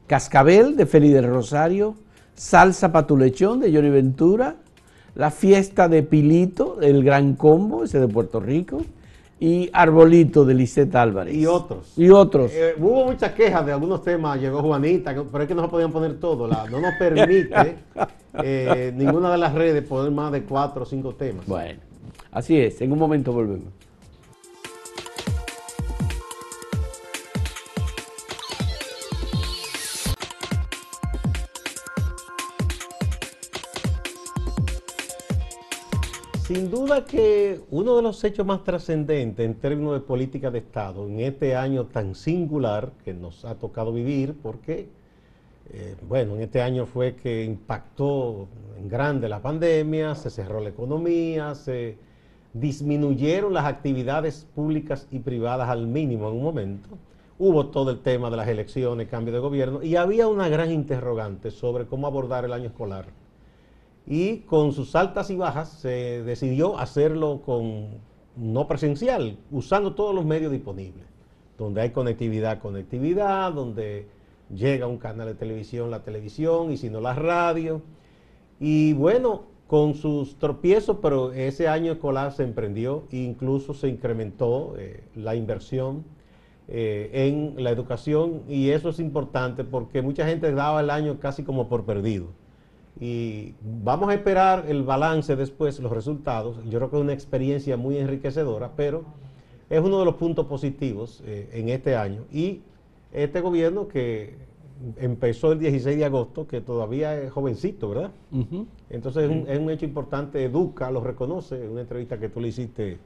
Cascabel 0.06 0.76
de 0.76 0.86
Feli 0.86 1.10
del 1.10 1.26
Rosario, 1.26 1.94
Salsa 2.34 2.92
Patulechón 2.92 3.60
de 3.60 3.72
Johnny 3.72 3.90
Ventura, 3.90 4.56
La 5.14 5.30
Fiesta 5.30 5.88
de 5.88 6.02
Pilito, 6.02 6.80
el 6.80 7.04
Gran 7.04 7.34
Combo, 7.34 7.84
ese 7.84 8.00
de 8.00 8.08
Puerto 8.08 8.40
Rico, 8.40 8.82
y 9.40 9.70
Arbolito 9.72 10.44
de 10.44 10.54
Lisette 10.54 10.94
Álvarez. 10.96 11.34
Y 11.34 11.46
otros. 11.46 11.92
Y 11.96 12.08
otros. 12.10 12.50
Eh, 12.52 12.74
hubo 12.78 13.06
muchas 13.06 13.32
quejas 13.32 13.64
de 13.64 13.72
algunos 13.72 14.02
temas, 14.02 14.40
llegó 14.40 14.62
Juanita, 14.62 15.14
pero 15.30 15.42
es 15.42 15.48
que 15.48 15.54
no 15.54 15.62
se 15.62 15.68
podían 15.68 15.92
poner 15.92 16.18
todo, 16.18 16.48
no 16.48 16.80
nos 16.80 16.94
permite 16.98 17.76
eh, 18.42 18.92
ninguna 18.96 19.30
de 19.32 19.38
las 19.38 19.54
redes 19.54 19.84
poner 19.84 20.10
más 20.10 20.32
de 20.32 20.42
cuatro 20.42 20.82
o 20.82 20.86
cinco 20.86 21.14
temas. 21.14 21.46
Bueno, 21.46 21.78
así 22.32 22.58
es, 22.58 22.80
en 22.80 22.92
un 22.92 22.98
momento 22.98 23.32
volvemos. 23.32 23.72
Sin 36.48 36.70
duda 36.70 37.04
que 37.04 37.60
uno 37.70 37.94
de 37.94 38.00
los 38.00 38.24
hechos 38.24 38.46
más 38.46 38.64
trascendentes 38.64 39.44
en 39.44 39.56
términos 39.56 39.92
de 39.92 40.00
política 40.00 40.50
de 40.50 40.60
Estado 40.60 41.06
en 41.06 41.20
este 41.20 41.54
año 41.54 41.84
tan 41.84 42.14
singular 42.14 42.92
que 43.04 43.12
nos 43.12 43.44
ha 43.44 43.56
tocado 43.56 43.92
vivir, 43.92 44.34
porque, 44.42 44.88
eh, 45.70 45.94
bueno, 46.08 46.36
en 46.36 46.40
este 46.40 46.62
año 46.62 46.86
fue 46.86 47.16
que 47.16 47.44
impactó 47.44 48.48
en 48.78 48.88
grande 48.88 49.28
la 49.28 49.42
pandemia, 49.42 50.14
se 50.14 50.30
cerró 50.30 50.60
la 50.60 50.70
economía, 50.70 51.54
se 51.54 51.98
disminuyeron 52.54 53.52
las 53.52 53.66
actividades 53.66 54.46
públicas 54.54 55.06
y 55.10 55.18
privadas 55.18 55.68
al 55.68 55.86
mínimo 55.86 56.30
en 56.30 56.36
un 56.36 56.42
momento, 56.44 56.88
hubo 57.38 57.66
todo 57.66 57.90
el 57.90 57.98
tema 58.00 58.30
de 58.30 58.38
las 58.38 58.48
elecciones, 58.48 59.08
cambio 59.08 59.34
de 59.34 59.40
gobierno, 59.40 59.82
y 59.82 59.96
había 59.96 60.28
una 60.28 60.48
gran 60.48 60.70
interrogante 60.70 61.50
sobre 61.50 61.84
cómo 61.84 62.06
abordar 62.06 62.46
el 62.46 62.54
año 62.54 62.68
escolar 62.68 63.17
y 64.10 64.38
con 64.38 64.72
sus 64.72 64.96
altas 64.96 65.28
y 65.28 65.36
bajas 65.36 65.68
se 65.68 66.22
decidió 66.22 66.78
hacerlo 66.78 67.42
con 67.44 67.88
no 68.36 68.66
presencial, 68.66 69.36
usando 69.50 69.94
todos 69.94 70.14
los 70.14 70.24
medios 70.24 70.50
disponibles, 70.50 71.04
donde 71.58 71.82
hay 71.82 71.90
conectividad, 71.90 72.58
conectividad, 72.58 73.52
donde 73.52 74.06
llega 74.54 74.86
un 74.86 74.96
canal 74.96 75.26
de 75.26 75.34
televisión, 75.34 75.90
la 75.90 76.04
televisión, 76.04 76.72
y 76.72 76.78
si 76.78 76.88
no 76.88 77.02
la 77.02 77.12
radio. 77.12 77.82
Y 78.58 78.94
bueno, 78.94 79.42
con 79.66 79.92
sus 79.92 80.38
tropiezos, 80.38 80.96
pero 81.02 81.32
ese 81.32 81.68
año 81.68 81.92
escolar 81.92 82.32
se 82.32 82.44
emprendió 82.44 83.04
e 83.12 83.18
incluso 83.18 83.74
se 83.74 83.88
incrementó 83.88 84.74
eh, 84.78 85.04
la 85.16 85.34
inversión 85.34 86.04
eh, 86.66 87.10
en 87.12 87.62
la 87.62 87.70
educación 87.70 88.44
y 88.48 88.70
eso 88.70 88.88
es 88.88 89.00
importante 89.00 89.64
porque 89.64 90.00
mucha 90.00 90.26
gente 90.26 90.50
daba 90.52 90.80
el 90.80 90.88
año 90.88 91.18
casi 91.20 91.42
como 91.42 91.68
por 91.68 91.84
perdido 91.84 92.28
y 93.00 93.54
vamos 93.62 94.08
a 94.08 94.14
esperar 94.14 94.64
el 94.68 94.82
balance 94.82 95.36
después, 95.36 95.78
los 95.78 95.92
resultados. 95.92 96.56
Yo 96.68 96.78
creo 96.78 96.90
que 96.90 96.96
es 96.96 97.02
una 97.02 97.12
experiencia 97.12 97.76
muy 97.76 97.98
enriquecedora, 97.98 98.72
pero 98.76 99.04
es 99.70 99.80
uno 99.80 99.98
de 100.00 100.04
los 100.04 100.14
puntos 100.14 100.46
positivos 100.46 101.22
eh, 101.24 101.48
en 101.52 101.68
este 101.68 101.94
año. 101.94 102.24
Y 102.32 102.62
este 103.12 103.40
gobierno 103.40 103.86
que 103.86 104.36
empezó 104.96 105.52
el 105.52 105.60
16 105.60 105.96
de 105.96 106.04
agosto, 106.04 106.46
que 106.46 106.60
todavía 106.60 107.20
es 107.20 107.30
jovencito, 107.30 107.88
¿verdad? 107.90 108.10
Entonces 108.90 109.24
es 109.24 109.30
un, 109.30 109.48
es 109.48 109.58
un, 109.58 109.70
hecho 109.70 109.84
importante, 109.84 110.42
Educa 110.44 110.90
lo 110.90 111.02
reconoce, 111.02 111.64
en 111.64 111.70
una 111.70 111.82
entrevista 111.82 112.18
que 112.18 112.28
tú 112.28 112.40
le 112.40 112.48
hiciste 112.48 112.98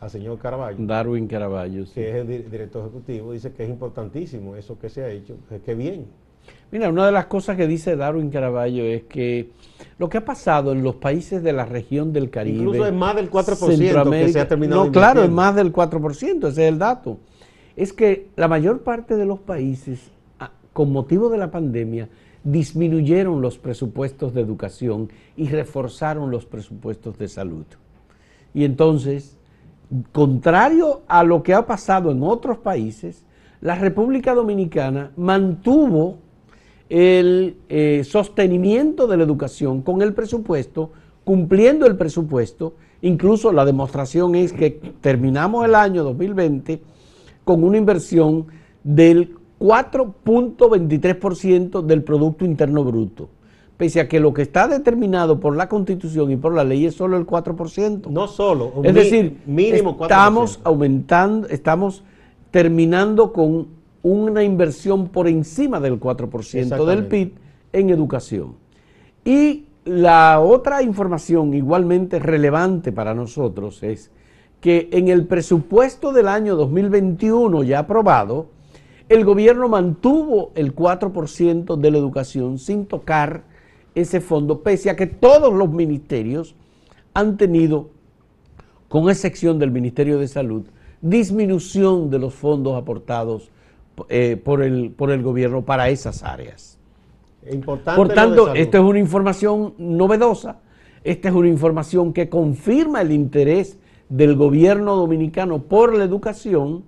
al 0.00 0.10
señor 0.10 0.38
Caraballo. 0.38 0.76
Darwin 0.80 1.26
Caraballo. 1.26 1.84
Que 1.92 2.10
es 2.10 2.16
el 2.16 2.50
director 2.50 2.82
ejecutivo, 2.82 3.32
dice 3.32 3.52
que 3.52 3.64
es 3.64 3.70
importantísimo 3.70 4.56
eso 4.56 4.78
que 4.78 4.88
se 4.88 5.02
ha 5.02 5.10
hecho, 5.10 5.36
que 5.64 5.74
bien, 5.74 6.06
Mira, 6.70 6.88
una 6.88 7.06
de 7.06 7.12
las 7.12 7.26
cosas 7.26 7.56
que 7.56 7.66
dice 7.66 7.94
Darwin 7.94 8.30
Caraballo 8.30 8.82
es 8.84 9.04
que 9.04 9.50
lo 9.98 10.08
que 10.08 10.18
ha 10.18 10.24
pasado 10.24 10.72
en 10.72 10.82
los 10.82 10.96
países 10.96 11.42
de 11.42 11.52
la 11.52 11.64
región 11.64 12.12
del 12.12 12.30
Caribe. 12.30 12.58
Incluso 12.58 12.86
es 12.86 12.92
más 12.92 13.14
del 13.14 13.30
4% 13.30 14.10
que 14.10 14.32
se 14.32 14.40
ha 14.40 14.48
terminado. 14.48 14.86
No, 14.86 14.92
claro, 14.92 15.22
es 15.22 15.30
más 15.30 15.54
del 15.54 15.72
4%, 15.72 16.48
ese 16.48 16.48
es 16.48 16.58
el 16.58 16.78
dato. 16.78 17.18
Es 17.76 17.92
que 17.92 18.28
la 18.36 18.48
mayor 18.48 18.82
parte 18.82 19.16
de 19.16 19.24
los 19.24 19.38
países, 19.38 20.10
ah, 20.40 20.50
con 20.72 20.92
motivo 20.92 21.28
de 21.28 21.38
la 21.38 21.50
pandemia, 21.50 22.08
disminuyeron 22.42 23.40
los 23.40 23.58
presupuestos 23.58 24.34
de 24.34 24.40
educación 24.40 25.10
y 25.36 25.48
reforzaron 25.48 26.30
los 26.30 26.44
presupuestos 26.44 27.16
de 27.18 27.28
salud. 27.28 27.64
Y 28.52 28.64
entonces, 28.64 29.36
contrario 30.12 31.02
a 31.08 31.24
lo 31.24 31.42
que 31.42 31.54
ha 31.54 31.66
pasado 31.66 32.10
en 32.10 32.22
otros 32.22 32.58
países, 32.58 33.24
la 33.60 33.76
República 33.76 34.34
Dominicana 34.34 35.12
mantuvo 35.16 36.18
el 36.88 37.56
eh, 37.68 38.02
sostenimiento 38.04 39.06
de 39.06 39.16
la 39.16 39.22
educación 39.24 39.82
con 39.82 40.02
el 40.02 40.12
presupuesto, 40.14 40.90
cumpliendo 41.24 41.86
el 41.86 41.96
presupuesto. 41.96 42.74
Incluso 43.02 43.52
la 43.52 43.64
demostración 43.64 44.34
es 44.34 44.52
que 44.52 44.80
terminamos 45.00 45.64
el 45.64 45.74
año 45.74 46.04
2020 46.04 46.80
con 47.44 47.64
una 47.64 47.78
inversión 47.78 48.46
del 48.82 49.36
4.23% 49.60 51.82
del 51.82 52.02
Producto 52.02 52.44
Interno 52.44 52.84
Bruto. 52.84 53.28
Pese 53.76 54.00
a 54.00 54.08
que 54.08 54.20
lo 54.20 54.32
que 54.32 54.42
está 54.42 54.68
determinado 54.68 55.40
por 55.40 55.56
la 55.56 55.68
Constitución 55.68 56.30
y 56.30 56.36
por 56.36 56.54
la 56.54 56.62
ley 56.64 56.86
es 56.86 56.94
solo 56.94 57.16
el 57.16 57.26
4%. 57.26 58.06
No 58.08 58.28
solo, 58.28 58.72
es 58.84 58.94
decir, 58.94 59.38
mínimo 59.46 59.98
4%. 59.98 60.02
estamos 60.02 60.60
aumentando, 60.62 61.48
estamos 61.48 62.04
terminando 62.52 63.32
con 63.32 63.66
una 64.04 64.44
inversión 64.44 65.08
por 65.08 65.26
encima 65.26 65.80
del 65.80 65.98
4% 65.98 66.84
del 66.84 67.06
PIB 67.06 67.32
en 67.72 67.90
educación. 67.90 68.54
Y 69.24 69.64
la 69.86 70.40
otra 70.40 70.82
información 70.82 71.54
igualmente 71.54 72.18
relevante 72.18 72.92
para 72.92 73.14
nosotros 73.14 73.82
es 73.82 74.10
que 74.60 74.88
en 74.92 75.08
el 75.08 75.26
presupuesto 75.26 76.12
del 76.12 76.28
año 76.28 76.54
2021 76.54 77.64
ya 77.64 77.80
aprobado, 77.80 78.46
el 79.08 79.24
gobierno 79.24 79.68
mantuvo 79.70 80.52
el 80.54 80.74
4% 80.74 81.76
de 81.76 81.90
la 81.90 81.98
educación 81.98 82.58
sin 82.58 82.84
tocar 82.84 83.42
ese 83.94 84.20
fondo, 84.20 84.60
pese 84.60 84.90
a 84.90 84.96
que 84.96 85.06
todos 85.06 85.52
los 85.52 85.70
ministerios 85.70 86.54
han 87.14 87.38
tenido, 87.38 87.88
con 88.88 89.08
excepción 89.08 89.58
del 89.58 89.70
Ministerio 89.70 90.18
de 90.18 90.28
Salud, 90.28 90.64
disminución 91.00 92.10
de 92.10 92.18
los 92.18 92.34
fondos 92.34 92.76
aportados 92.76 93.50
eh, 94.08 94.40
por, 94.42 94.62
el, 94.62 94.90
por 94.90 95.10
el 95.10 95.22
gobierno 95.22 95.62
para 95.62 95.88
esas 95.88 96.22
áreas. 96.22 96.78
Importante 97.50 97.96
por 97.96 98.08
tanto, 98.14 98.54
esto 98.54 98.78
es 98.78 98.84
una 98.84 98.98
información 98.98 99.74
novedosa, 99.78 100.60
esta 101.02 101.28
es 101.28 101.34
una 101.34 101.48
información 101.48 102.12
que 102.12 102.28
confirma 102.28 103.02
el 103.02 103.12
interés 103.12 103.78
del 104.08 104.36
gobierno 104.36 104.96
dominicano 104.96 105.62
por 105.62 105.94
la 105.94 106.04
educación, 106.04 106.84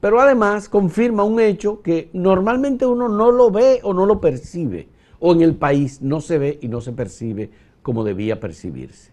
pero 0.00 0.20
además 0.20 0.68
confirma 0.68 1.24
un 1.24 1.40
hecho 1.40 1.80
que 1.80 2.10
normalmente 2.12 2.86
uno 2.86 3.08
no 3.08 3.30
lo 3.30 3.50
ve 3.50 3.80
o 3.82 3.94
no 3.94 4.06
lo 4.06 4.20
percibe, 4.20 4.88
o 5.20 5.32
en 5.32 5.42
el 5.42 5.54
país 5.54 6.02
no 6.02 6.20
se 6.20 6.38
ve 6.38 6.58
y 6.60 6.68
no 6.68 6.80
se 6.80 6.92
percibe 6.92 7.50
como 7.82 8.02
debía 8.02 8.40
percibirse. 8.40 9.12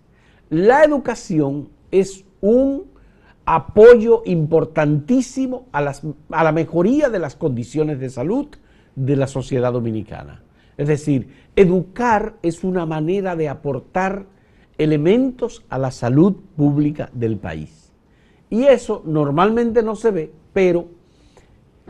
La 0.50 0.84
educación 0.84 1.70
es 1.92 2.26
un 2.42 2.91
apoyo 3.46 4.22
importantísimo 4.26 5.68
a, 5.72 5.82
la 5.82 6.52
mejoría 6.52 7.10
de 7.10 7.20
las 7.20 7.36
condiciones 7.36 8.00
de 8.00 8.10
salud 8.10 8.48
de 8.96 9.16
la 9.16 9.28
sociedad 9.28 9.74
dominicana. 9.74 10.44
Es 10.78 10.88
decir, 10.88 11.34
educar 11.56 12.36
es 12.42 12.64
una 12.64 12.86
manera 12.86 13.36
de 13.36 13.50
aportar 13.50 14.26
elementos 14.78 15.64
a 15.70 15.78
la 15.78 15.92
salud 15.92 16.36
pública 16.56 17.10
del 17.14 17.38
país. 17.38 17.92
Y 18.50 18.64
eso 18.64 19.04
normalmente 19.06 19.84
no 19.84 19.96
se 19.96 20.12
ve, 20.12 20.34
pero 20.54 20.88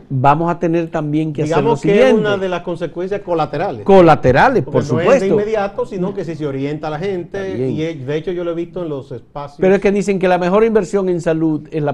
vamos 0.08 0.50
a 0.50 0.58
tener 0.58 0.90
también 0.90 1.32
que 1.32 1.42
hacer 1.42 1.62
lo 1.62 1.76
que 1.76 2.08
es 2.08 2.14
una 2.14 2.36
de 2.36 2.48
las 2.48 2.62
consecuencias 2.62 3.20
colaterales. 3.22 3.84
Colaterales, 3.84 4.64
por 4.64 4.82
supuesto. 4.82 5.10
No 5.10 5.14
es 5.14 5.20
de 5.20 5.28
inmediato, 5.28 5.86
sino 5.86 6.14
que 6.14 6.24
si 6.24 6.34
se 6.34 6.46
orienta 6.46 6.88
a 6.88 6.90
la 6.90 6.98
gente, 6.98 7.68
y 7.70 7.94
de 7.94 8.16
hecho 8.16 8.32
yo 8.32 8.44
lo 8.44 8.52
he 8.52 8.54
visto 8.54 8.82
en 8.82 8.88
los 8.88 9.12
espacios. 9.12 9.58
Pero 9.60 9.74
es 9.74 9.80
que 9.80 9.92
dicen 9.92 10.18
que 10.18 10.28
la 10.28 10.38
mejor 10.38 10.64
inversión 10.64 11.08
en 11.08 11.20
salud 11.20 11.68
es 11.70 11.82
la, 11.82 11.92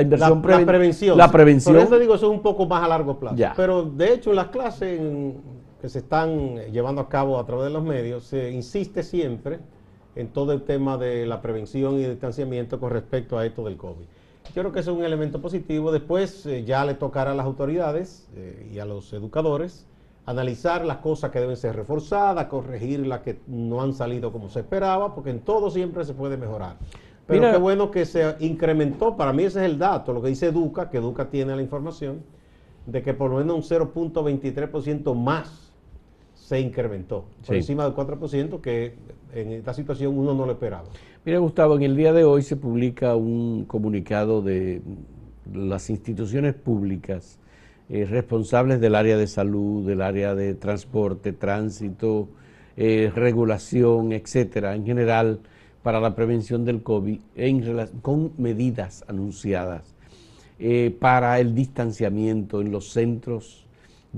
inversión 0.00 0.42
la, 0.46 0.64
prevención. 0.64 1.18
La 1.18 1.30
prevención. 1.30 1.74
Por 1.74 1.84
eso 1.84 1.98
digo, 1.98 2.14
eso 2.14 2.26
es 2.26 2.32
un 2.32 2.42
poco 2.42 2.66
más 2.66 2.84
a 2.84 2.88
largo 2.88 3.18
plazo. 3.18 3.36
Pero 3.56 3.82
de 3.84 4.14
hecho 4.14 4.30
en 4.30 4.36
las 4.36 4.48
clases 4.48 5.00
que 5.80 5.88
se 5.88 6.00
están 6.00 6.56
llevando 6.72 7.00
a 7.00 7.08
cabo 7.08 7.38
a 7.38 7.46
través 7.46 7.66
de 7.66 7.70
los 7.70 7.82
medios, 7.82 8.24
se 8.24 8.50
insiste 8.50 9.02
siempre 9.02 9.58
en 10.16 10.28
todo 10.28 10.52
el 10.52 10.62
tema 10.62 10.96
de 10.96 11.26
la 11.26 11.40
prevención 11.40 11.94
y 12.00 12.04
distanciamiento 12.04 12.80
con 12.80 12.90
respecto 12.90 13.38
a 13.38 13.46
esto 13.46 13.64
del 13.64 13.76
COVID. 13.76 14.04
Yo 14.54 14.62
creo 14.62 14.72
que 14.72 14.80
eso 14.80 14.92
es 14.92 14.98
un 14.98 15.04
elemento 15.04 15.40
positivo. 15.40 15.92
Después 15.92 16.46
eh, 16.46 16.64
ya 16.64 16.84
le 16.84 16.94
tocará 16.94 17.32
a 17.32 17.34
las 17.34 17.46
autoridades 17.46 18.28
eh, 18.34 18.70
y 18.72 18.78
a 18.78 18.84
los 18.84 19.12
educadores 19.12 19.86
analizar 20.28 20.84
las 20.84 20.98
cosas 20.98 21.30
que 21.30 21.40
deben 21.40 21.56
ser 21.56 21.74
reforzadas, 21.74 22.46
corregir 22.48 23.06
las 23.06 23.20
que 23.20 23.38
no 23.46 23.80
han 23.80 23.94
salido 23.94 24.30
como 24.30 24.50
se 24.50 24.60
esperaba, 24.60 25.14
porque 25.14 25.30
en 25.30 25.40
todo 25.40 25.70
siempre 25.70 26.04
se 26.04 26.12
puede 26.12 26.36
mejorar. 26.36 26.76
Pero 27.26 27.50
qué 27.50 27.56
bueno 27.56 27.90
que 27.90 28.04
se 28.04 28.36
incrementó, 28.40 29.16
para 29.16 29.32
mí 29.32 29.44
ese 29.44 29.60
es 29.60 29.70
el 29.70 29.78
dato, 29.78 30.12
lo 30.12 30.20
que 30.20 30.28
dice 30.28 30.48
Educa, 30.48 30.90
que 30.90 30.98
Educa 30.98 31.30
tiene 31.30 31.56
la 31.56 31.62
información, 31.62 32.22
de 32.84 33.02
que 33.02 33.14
por 33.14 33.30
lo 33.30 33.38
menos 33.38 33.70
un 33.70 33.78
0.23% 33.78 35.14
más 35.14 35.67
se 36.48 36.58
incrementó 36.58 37.26
por 37.44 37.54
Sí. 37.54 37.56
encima 37.56 37.84
del 37.84 37.92
4% 37.92 38.62
que 38.62 38.94
en 39.34 39.52
esta 39.52 39.74
situación 39.74 40.16
uno 40.16 40.32
no 40.32 40.46
lo 40.46 40.52
esperaba. 40.52 40.84
Mira, 41.26 41.40
Gustavo, 41.40 41.76
en 41.76 41.82
el 41.82 41.94
día 41.94 42.14
de 42.14 42.24
hoy 42.24 42.40
se 42.40 42.56
publica 42.56 43.16
un 43.16 43.66
comunicado 43.66 44.40
de 44.40 44.80
las 45.52 45.90
instituciones 45.90 46.54
públicas 46.54 47.38
eh, 47.90 48.06
responsables 48.06 48.80
del 48.80 48.94
área 48.94 49.18
de 49.18 49.26
salud, 49.26 49.86
del 49.86 50.00
área 50.00 50.34
de 50.34 50.54
transporte, 50.54 51.34
tránsito, 51.34 52.30
eh, 52.78 53.12
regulación, 53.14 54.12
etcétera, 54.12 54.74
en 54.74 54.86
general, 54.86 55.40
para 55.82 56.00
la 56.00 56.14
prevención 56.14 56.64
del 56.64 56.82
COVID, 56.82 57.20
en 57.36 57.86
con 58.00 58.32
medidas 58.38 59.04
anunciadas 59.06 59.94
eh, 60.58 60.96
para 60.98 61.40
el 61.40 61.54
distanciamiento 61.54 62.62
en 62.62 62.72
los 62.72 62.90
centros 62.90 63.67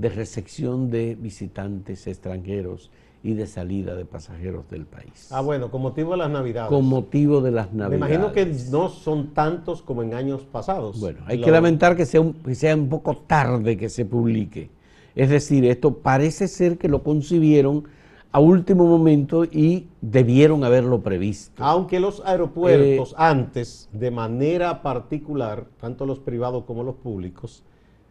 de 0.01 0.09
recepción 0.09 0.89
de 0.89 1.15
visitantes 1.15 2.07
extranjeros 2.07 2.89
y 3.23 3.35
de 3.35 3.45
salida 3.45 3.93
de 3.93 4.03
pasajeros 4.03 4.67
del 4.67 4.87
país 4.87 5.27
Ah, 5.31 5.41
bueno, 5.41 5.69
con 5.69 5.83
motivo 5.83 6.11
de 6.13 6.17
las 6.17 6.31
Navidades. 6.31 6.69
con 6.69 6.85
motivo 6.87 7.39
de 7.39 7.51
las 7.51 7.71
Me 7.71 7.81
navidades. 7.83 7.97
imagino 8.17 8.31
que 8.33 8.47
no 8.71 8.89
son 8.89 9.27
tantos 9.35 9.83
como 9.83 10.01
en 10.01 10.15
años 10.15 10.41
pasados. 10.51 10.99
Bueno, 10.99 11.19
hay 11.27 11.37
Lo- 11.37 11.45
que 11.45 11.51
lamentar 11.51 11.95
que 11.95 12.07
sea, 12.07 12.19
un, 12.19 12.33
que 12.33 12.55
sea 12.55 12.75
un 12.75 12.89
poco 12.89 13.15
tarde 13.15 13.77
que 13.77 13.89
se 13.89 14.05
publique. 14.05 14.71
Es 15.13 15.29
decir, 15.29 15.65
esto 15.65 15.97
parece 15.99 16.47
ser 16.47 16.79
que 16.79 16.87
lo 16.87 17.03
concibieron 17.03 17.83
a 18.31 18.39
último 18.39 18.87
momento 18.87 19.43
y 19.43 19.87
debieron 20.01 20.63
haberlo 20.63 21.01
previsto. 21.01 21.63
Aunque 21.63 21.99
los 21.99 22.23
aeropuertos 22.25 23.11
Eh, 23.11 23.15
antes, 23.17 23.87
de 23.91 24.09
manera 24.09 24.81
particular, 24.81 25.65
tanto 25.79 26.07
los 26.07 26.17
privados 26.17 26.63
como 26.63 26.81
los 26.83 26.95
públicos, 26.95 27.63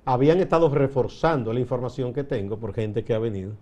habían 0.04 0.40
estado 0.40 0.69
reforzando 0.69 1.52
la 1.52 1.61
información 1.61 2.12
que 2.12 2.25
tengo 2.25 2.59
por 2.59 2.75
gente 2.75 3.04
que 3.04 3.14
ha 3.14 3.19
venido, 3.19 3.52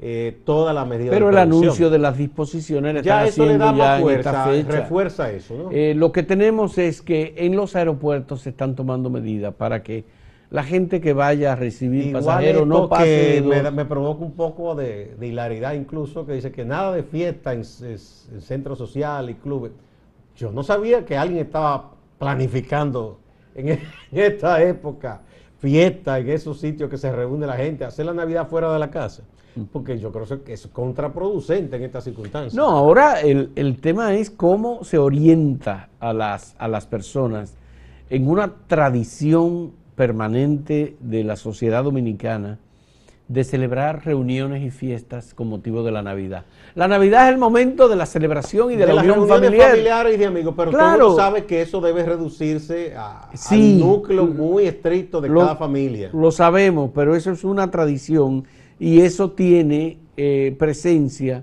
eh, 0.00 0.40
toda 0.44 0.72
la 0.72 0.84
medida 0.84 1.10
Pero 1.12 1.26
de 1.26 1.32
el 1.32 1.38
anuncio 1.38 1.88
de 1.90 1.98
las 1.98 2.16
disposiciones 2.18 2.94
le 2.94 3.02
ya 3.02 3.20
están 3.24 3.28
eso 3.28 3.46
le 3.46 3.58
da 3.58 3.66
ya 3.66 3.72
más 3.72 3.98
en 3.98 4.02
fuerza, 4.02 4.44
refuerza 4.68 5.30
eso, 5.30 5.54
¿no? 5.56 5.70
Eh, 5.70 5.94
lo 5.94 6.10
que 6.12 6.22
tenemos 6.22 6.78
es 6.78 7.02
que 7.02 7.34
en 7.36 7.54
los 7.56 7.76
aeropuertos 7.76 8.40
se 8.42 8.50
están 8.50 8.74
tomando 8.74 9.10
medidas 9.10 9.54
para 9.54 9.82
que 9.82 10.04
la 10.50 10.64
gente 10.64 11.00
que 11.00 11.12
vaya 11.12 11.52
a 11.52 11.56
recibir 11.56 12.06
Igual 12.08 12.24
pasajeros 12.24 12.66
no 12.66 12.88
pase 12.88 13.04
que 13.04 13.42
me, 13.42 13.70
me 13.70 13.84
provoca 13.84 14.24
un 14.24 14.32
poco 14.32 14.74
de, 14.74 15.14
de 15.18 15.26
hilaridad 15.28 15.72
incluso, 15.74 16.26
que 16.26 16.32
dice 16.34 16.50
que 16.52 16.64
nada 16.64 16.92
de 16.92 17.02
fiesta 17.04 17.52
en, 17.54 17.60
s- 17.60 18.28
en 18.32 18.40
centros 18.40 18.78
sociales 18.78 19.36
y 19.36 19.38
clubes. 19.40 19.72
Yo 20.36 20.50
no 20.50 20.62
sabía 20.62 21.04
que 21.04 21.16
alguien 21.16 21.40
estaba 21.46 21.90
planificando 22.18 23.18
en, 23.54 23.68
en 23.70 23.78
esta 24.12 24.62
época 24.62 25.22
fiesta 25.62 26.18
en 26.18 26.28
esos 26.28 26.58
sitios 26.58 26.90
que 26.90 26.98
se 26.98 27.12
reúne 27.12 27.46
la 27.46 27.56
gente, 27.56 27.84
hacer 27.84 28.04
la 28.04 28.12
Navidad 28.12 28.48
fuera 28.48 28.72
de 28.72 28.80
la 28.80 28.90
casa. 28.90 29.22
Porque 29.70 29.96
yo 29.98 30.10
creo 30.10 30.42
que 30.42 30.54
es 30.54 30.66
contraproducente 30.66 31.76
en 31.76 31.84
estas 31.84 32.04
circunstancias. 32.04 32.54
No, 32.54 32.68
ahora 32.68 33.20
el, 33.20 33.50
el 33.54 33.80
tema 33.80 34.14
es 34.14 34.30
cómo 34.30 34.82
se 34.82 34.98
orienta 34.98 35.88
a 36.00 36.12
las, 36.12 36.56
a 36.58 36.66
las 36.66 36.86
personas 36.86 37.54
en 38.10 38.28
una 38.28 38.54
tradición 38.66 39.72
permanente 39.94 40.96
de 41.00 41.22
la 41.22 41.36
sociedad 41.36 41.84
dominicana 41.84 42.58
de 43.32 43.44
celebrar 43.44 44.04
reuniones 44.04 44.62
y 44.62 44.70
fiestas 44.70 45.32
con 45.32 45.48
motivo 45.48 45.82
de 45.82 45.90
la 45.90 46.02
Navidad. 46.02 46.44
La 46.74 46.86
Navidad 46.86 47.28
es 47.28 47.32
el 47.32 47.38
momento 47.38 47.88
de 47.88 47.96
la 47.96 48.04
celebración 48.04 48.70
y 48.72 48.76
de, 48.76 48.86
la 48.86 48.92
las 48.94 49.04
unión 49.04 49.26
familiar. 49.26 49.70
familiares 49.70 50.14
y 50.14 50.18
de 50.18 50.26
amigos, 50.26 50.54
pero 50.56 50.70
Claro. 50.70 50.84
todo 50.84 50.94
el 50.96 51.02
mundo 51.08 51.16
sabe 51.22 51.44
que 51.46 51.62
eso 51.62 51.80
debe 51.80 52.02
reducirse 52.04 52.94
a, 52.94 53.30
Sí. 53.34 53.74
al 53.74 53.78
núcleo 53.80 54.26
muy 54.26 54.66
estricto 54.66 55.20
de 55.22 55.28
Lo- 55.30 55.40
cada 55.40 55.56
familia. 55.56 56.10
Lo 56.12 56.30
sabemos, 56.30 56.90
pero 56.94 57.16
eso 57.16 57.30
es 57.32 57.42
una 57.42 57.70
tradición 57.70 58.44
y 58.78 59.00
eso 59.00 59.30
tiene 59.30 59.98
eh, 60.18 60.54
presencia 60.58 61.42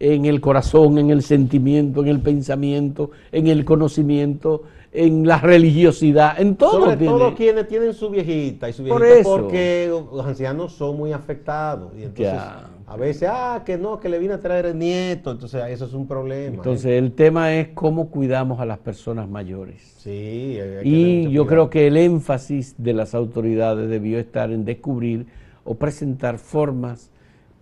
en 0.00 0.24
el 0.24 0.40
corazón, 0.40 0.98
en 0.98 1.10
el 1.10 1.22
sentimiento, 1.22 2.00
en 2.02 2.08
el 2.08 2.20
pensamiento, 2.20 3.12
en 3.30 3.46
el 3.46 3.64
conocimiento, 3.64 4.64
en 4.92 5.26
la 5.26 5.38
religiosidad, 5.38 6.40
en 6.40 6.56
todo. 6.56 6.80
Sobre 6.84 6.96
tiene. 6.96 7.12
todo 7.12 7.34
quienes 7.34 7.68
tienen 7.68 7.94
su 7.94 8.10
viejita 8.10 8.68
y 8.68 8.72
su 8.72 8.84
Por 8.86 9.00
viejita 9.02 9.20
eso. 9.20 9.36
porque 9.36 9.88
los 10.12 10.26
ancianos 10.26 10.72
son 10.72 10.96
muy 10.96 11.12
afectados. 11.12 11.92
Y 11.96 12.02
entonces, 12.02 12.34
Ya. 12.34 12.64
a 12.88 12.96
veces, 12.96 13.28
ah, 13.32 13.62
que 13.64 13.78
no, 13.78 14.00
que 14.00 14.08
le 14.08 14.18
vine 14.18 14.34
a 14.34 14.40
traer 14.40 14.66
el 14.66 14.78
nieto. 14.78 15.30
Entonces, 15.30 15.62
eso 15.68 15.84
es 15.84 15.92
un 15.94 16.08
problema. 16.08 16.56
Entonces 16.56 16.86
¿eh? 16.86 16.98
el 16.98 17.12
tema 17.12 17.54
es 17.54 17.68
cómo 17.74 18.10
cuidamos 18.10 18.58
a 18.58 18.66
las 18.66 18.78
personas 18.78 19.28
mayores. 19.28 19.80
Sí, 19.98 20.58
Y 20.82 21.30
yo 21.30 21.46
creo 21.46 21.70
que 21.70 21.86
el 21.86 21.96
énfasis 21.96 22.74
de 22.78 22.92
las 22.92 23.14
autoridades 23.14 23.88
debió 23.88 24.18
estar 24.18 24.50
en 24.50 24.64
descubrir 24.64 25.26
o 25.64 25.74
presentar 25.76 26.38
formas 26.38 27.10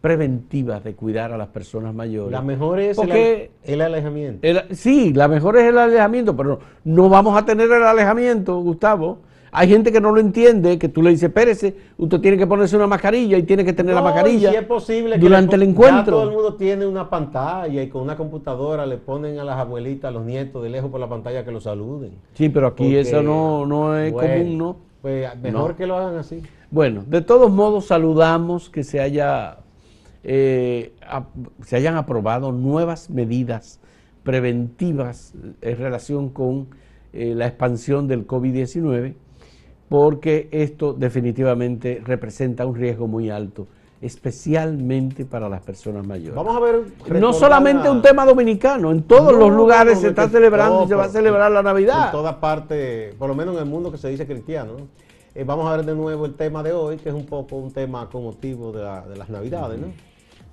preventivas 0.00 0.84
de 0.84 0.94
cuidar 0.94 1.32
a 1.32 1.36
las 1.36 1.48
personas 1.48 1.94
mayores. 1.94 2.32
La 2.32 2.42
mejor 2.42 2.80
es 2.80 2.96
el, 2.98 3.04
Porque 3.06 3.50
el 3.64 3.80
alejamiento. 3.80 4.46
el- 4.46 4.76
sí, 4.76 5.12
la 5.12 5.28
mejor 5.28 5.56
es 5.58 5.64
el 5.64 5.78
alejamiento, 5.78 6.37
pero 6.37 6.61
no 6.84 7.08
vamos 7.08 7.37
a 7.37 7.44
tener 7.44 7.70
el 7.70 7.82
alejamiento, 7.82 8.58
Gustavo. 8.61 9.18
Hay 9.50 9.66
gente 9.68 9.90
que 9.90 10.00
no 10.00 10.12
lo 10.12 10.20
entiende, 10.20 10.78
que 10.78 10.90
tú 10.90 11.00
le 11.02 11.08
dices, 11.11 11.28
espérese, 11.30 11.74
usted 11.96 12.20
tiene 12.20 12.37
que 12.37 12.46
ponerse 12.46 12.76
una 12.76 12.87
mascarilla 12.87 13.38
y 13.38 13.44
tiene 13.44 13.64
que 13.64 13.72
tener 13.72 13.94
la 13.94 14.02
y 14.02 14.04
mascarilla 14.04 14.50
si 14.50 14.56
es 14.56 14.62
posible 14.64 15.14
que 15.14 15.20
durante 15.20 15.56
le 15.56 15.64
el 15.64 15.70
Ya 15.70 15.72
encuentro. 15.72 16.16
todo 16.18 16.28
el 16.28 16.34
mundo 16.34 16.54
tiene 16.54 16.87
una 16.87 17.08
pantalla 17.08 17.82
y 17.82 17.88
con 17.88 18.02
una 18.02 18.14
computadora 18.14 18.84
le 18.84 18.98
ponen 18.98 19.38
a 19.38 19.44
las 19.44 19.56
abuelitas, 19.58 20.11
a 20.11 20.12
los 20.12 20.24
nietos 20.26 20.62
de 20.62 20.68
lejos 20.68 20.90
por 20.90 21.00
la 21.00 21.08
pantalla 21.08 21.44
que 21.46 21.50
los 21.50 21.62
saluden. 21.64 22.12
Sí, 22.34 22.50
pero 22.50 22.66
aquí 22.66 22.84
Porque, 22.84 23.00
eso 23.00 23.22
no, 23.22 23.64
no 23.64 23.96
es 23.96 24.12
bueno, 24.12 24.34
común, 24.34 24.58
¿no? 24.58 24.76
Pues 25.00 25.26
mejor 25.40 25.70
No. 25.70 25.76
que 25.76 25.87
lo 25.87 25.96
hagan 25.96 26.16
así. 26.18 26.42
Bueno, 26.70 27.02
de 27.06 27.22
todos 27.22 27.50
modos 27.50 27.87
saludamos 27.87 28.68
que 28.68 28.84
se 28.84 29.00
haya 29.00 29.61
eh, 30.24 30.92
se 31.64 31.76
hayan 31.76 31.96
aprobado 31.96 32.52
nuevas 32.52 33.09
medidas 33.11 33.81
preventivas 34.24 35.33
en 35.62 35.78
relación 35.78 36.28
con 36.28 36.68
eh, 37.12 37.35
la 37.35 37.46
expansión 37.46 38.07
del 38.09 38.26
COVID-19, 38.26 39.14
porque 39.88 40.48
esto 40.52 40.92
definitivamente 40.92 42.02
representa 42.04 42.66
un 42.66 42.74
riesgo 42.74 43.07
muy 43.07 43.31
alto, 43.31 43.66
especialmente 44.02 45.24
para 45.24 45.48
las 45.48 45.62
personas 45.62 46.07
mayores. 46.07 46.35
Vamos 46.35 46.54
a 46.57 46.61
ver. 46.61 46.83
no 47.20 47.33
solamente 47.33 47.85
la- 47.85 47.92
un 47.92 48.02
tema 48.02 48.26
dominicano, 48.26 48.90
en 48.90 49.02
todos 49.02 49.33
No, 49.33 49.38
los 49.38 49.52
lugares 49.52 49.94
no, 49.94 50.00
se 50.02 50.09
está 50.09 50.28
celebrando 50.28 50.85
y 50.85 50.88
se 50.88 50.94
va 50.94 51.04
a 51.04 51.09
celebrar 51.09 51.50
la 51.50 51.61
En 51.61 51.64
Navidad. 51.64 52.11
toda 52.12 52.38
parte, 52.38 53.14
por 53.18 53.28
lo 53.28 53.35
menos 53.35 53.54
en 53.57 53.62
el 53.62 53.68
mundo 53.68 53.90
que 53.90 53.96
se 53.98 54.09
dice 54.11 54.26
cristiano. 54.26 54.72
¿no? 54.78 54.87
Eh, 55.35 55.44
vamos 55.44 55.66
a 55.66 55.76
ver 55.76 55.87
de 55.87 55.94
nuevo 55.94 56.26
el 56.26 56.35
tema 56.35 56.62
de 56.62 56.72
hoy, 56.72 56.96
que 56.98 57.09
es 57.09 57.14
un 57.14 57.24
poco 57.26 57.57
un 57.57 57.72
tema 57.72 58.09
con 58.11 58.24
motivo 58.24 58.72
de, 58.72 58.83
la- 58.83 59.07
de 59.07 59.16
las 59.16 59.28
Navidades, 59.31 59.78
¿no? 59.81 59.87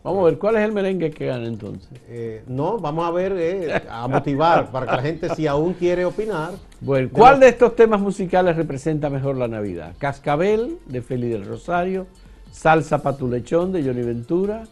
Vamos 0.06 0.22
a 0.22 0.26
ver, 0.26 0.38
¿cuál 0.38 0.58
es 0.58 0.62
el 0.62 0.72
merengue 0.72 1.10
que 1.10 1.26
gana 1.26 1.48
entonces? 1.48 1.90
Eh, 2.08 2.44
no, 2.46 2.78
vamos 2.78 3.08
a 3.08 3.10
ver, 3.10 3.34
eh, 3.38 3.82
a 3.90 4.08
motivar 4.08 4.70
para 4.70 4.86
que 4.86 4.96
la 4.98 5.02
gente, 5.02 5.34
si 5.34 5.48
aún 5.48 5.74
quiere 5.74 6.06
opinar, 6.06 6.52
Bueno, 6.80 7.10
¿cuál 7.12 7.40
de 7.40 7.48
estos 7.48 7.76
temas 7.76 8.00
musicales 8.00 8.56
representa 8.56 9.10
mejor 9.10 9.36
la 9.36 9.48
Navidad? 9.48 9.96
Cascabel, 9.98 10.78
de 10.86 11.02
Feli 11.02 11.28
del 11.28 11.44
Rosario, 11.44 12.06
Salsa 12.52 13.02
pa' 13.02 13.18
tu 13.18 13.28
lechón, 13.28 13.72
de 13.72 13.84
Johnny 13.84 14.04
Ventura, 14.04 14.66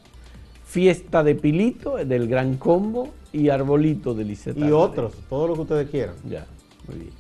Fiesta 0.65 1.23
de 1.23 1.33
Pilito, 1.33 1.95
del 1.95 2.27
Gran 2.27 2.57
Combo, 2.57 3.09
y 3.31 3.49
Arbolito, 3.49 4.13
de 4.13 4.25
Liseta. 4.25 4.59
y 4.59 4.71
otros, 4.71 5.15
todo 5.29 5.47
lo 5.47 5.55
que 5.55 5.61
ustedes 5.61 5.89
quieran. 5.89 6.13
Ya, 6.29 6.45
muy 6.87 6.99
bien. 6.99 7.13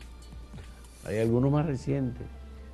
Hay 1.07 1.17
algunos 1.17 1.51
más 1.51 1.65
recientes. 1.65 2.27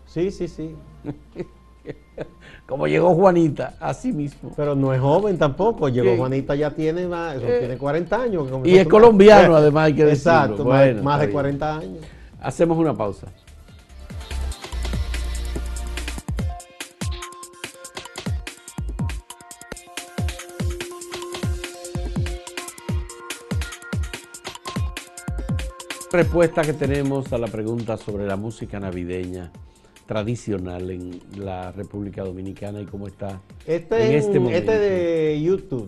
Sí, 0.06 0.32
sí, 0.32 0.50
sí. 0.50 0.76
Como 2.68 2.86
llegó 2.88 3.16
Juanita, 3.16 3.74
así 3.80 4.12
mismo. 4.14 4.52
Pero 4.56 4.76
no 4.76 4.94
es 4.94 5.02
joven 5.02 5.38
tampoco. 5.38 5.90
Llegó. 5.90 6.16
Juanita, 6.18 6.54
ya 6.56 6.70
tiene 6.72 7.08
más, 7.08 7.38
eso 7.38 7.48
Eh, 7.48 7.60
tiene 7.60 7.78
40 7.78 8.22
años. 8.22 8.48
y 8.64 8.78
es 8.78 8.88
colombiano, 8.88 9.56
además, 9.56 9.86
hay 9.88 9.94
que 9.96 10.06
decirlo. 10.06 10.32
Exacto, 10.34 10.66
más- 10.66 10.80
Bueno, 10.86 11.04
más, 11.04 11.14
está 11.16 11.20
de 11.22 11.26
bien. 11.28 11.34
40 11.34 11.78
años. 11.78 12.00
Hacemos 12.42 12.78
una 12.78 12.94
pausa. 12.96 13.28
Respuesta 26.12 26.64
que 26.64 26.74
tenemos 26.74 27.32
a 27.34 27.38
la 27.38 27.48
pregunta 27.48 27.96
sobre 27.98 28.26
la 28.26 28.36
música 28.36 28.80
navideña 28.80 29.52
tradicional 30.14 30.90
en 30.90 31.20
la 31.38 31.72
República 31.72 32.24
Dominicana 32.24 32.82
y 32.82 32.86
cómo 32.86 33.06
está 33.06 33.44
Este, 33.68 34.08
en 34.08 34.16
es 34.16 34.26
este 34.26 34.40
un- 34.40 34.46
momento. 34.46 34.72
este 34.72 34.80
de 34.84 35.40
YouTube. 35.40 35.88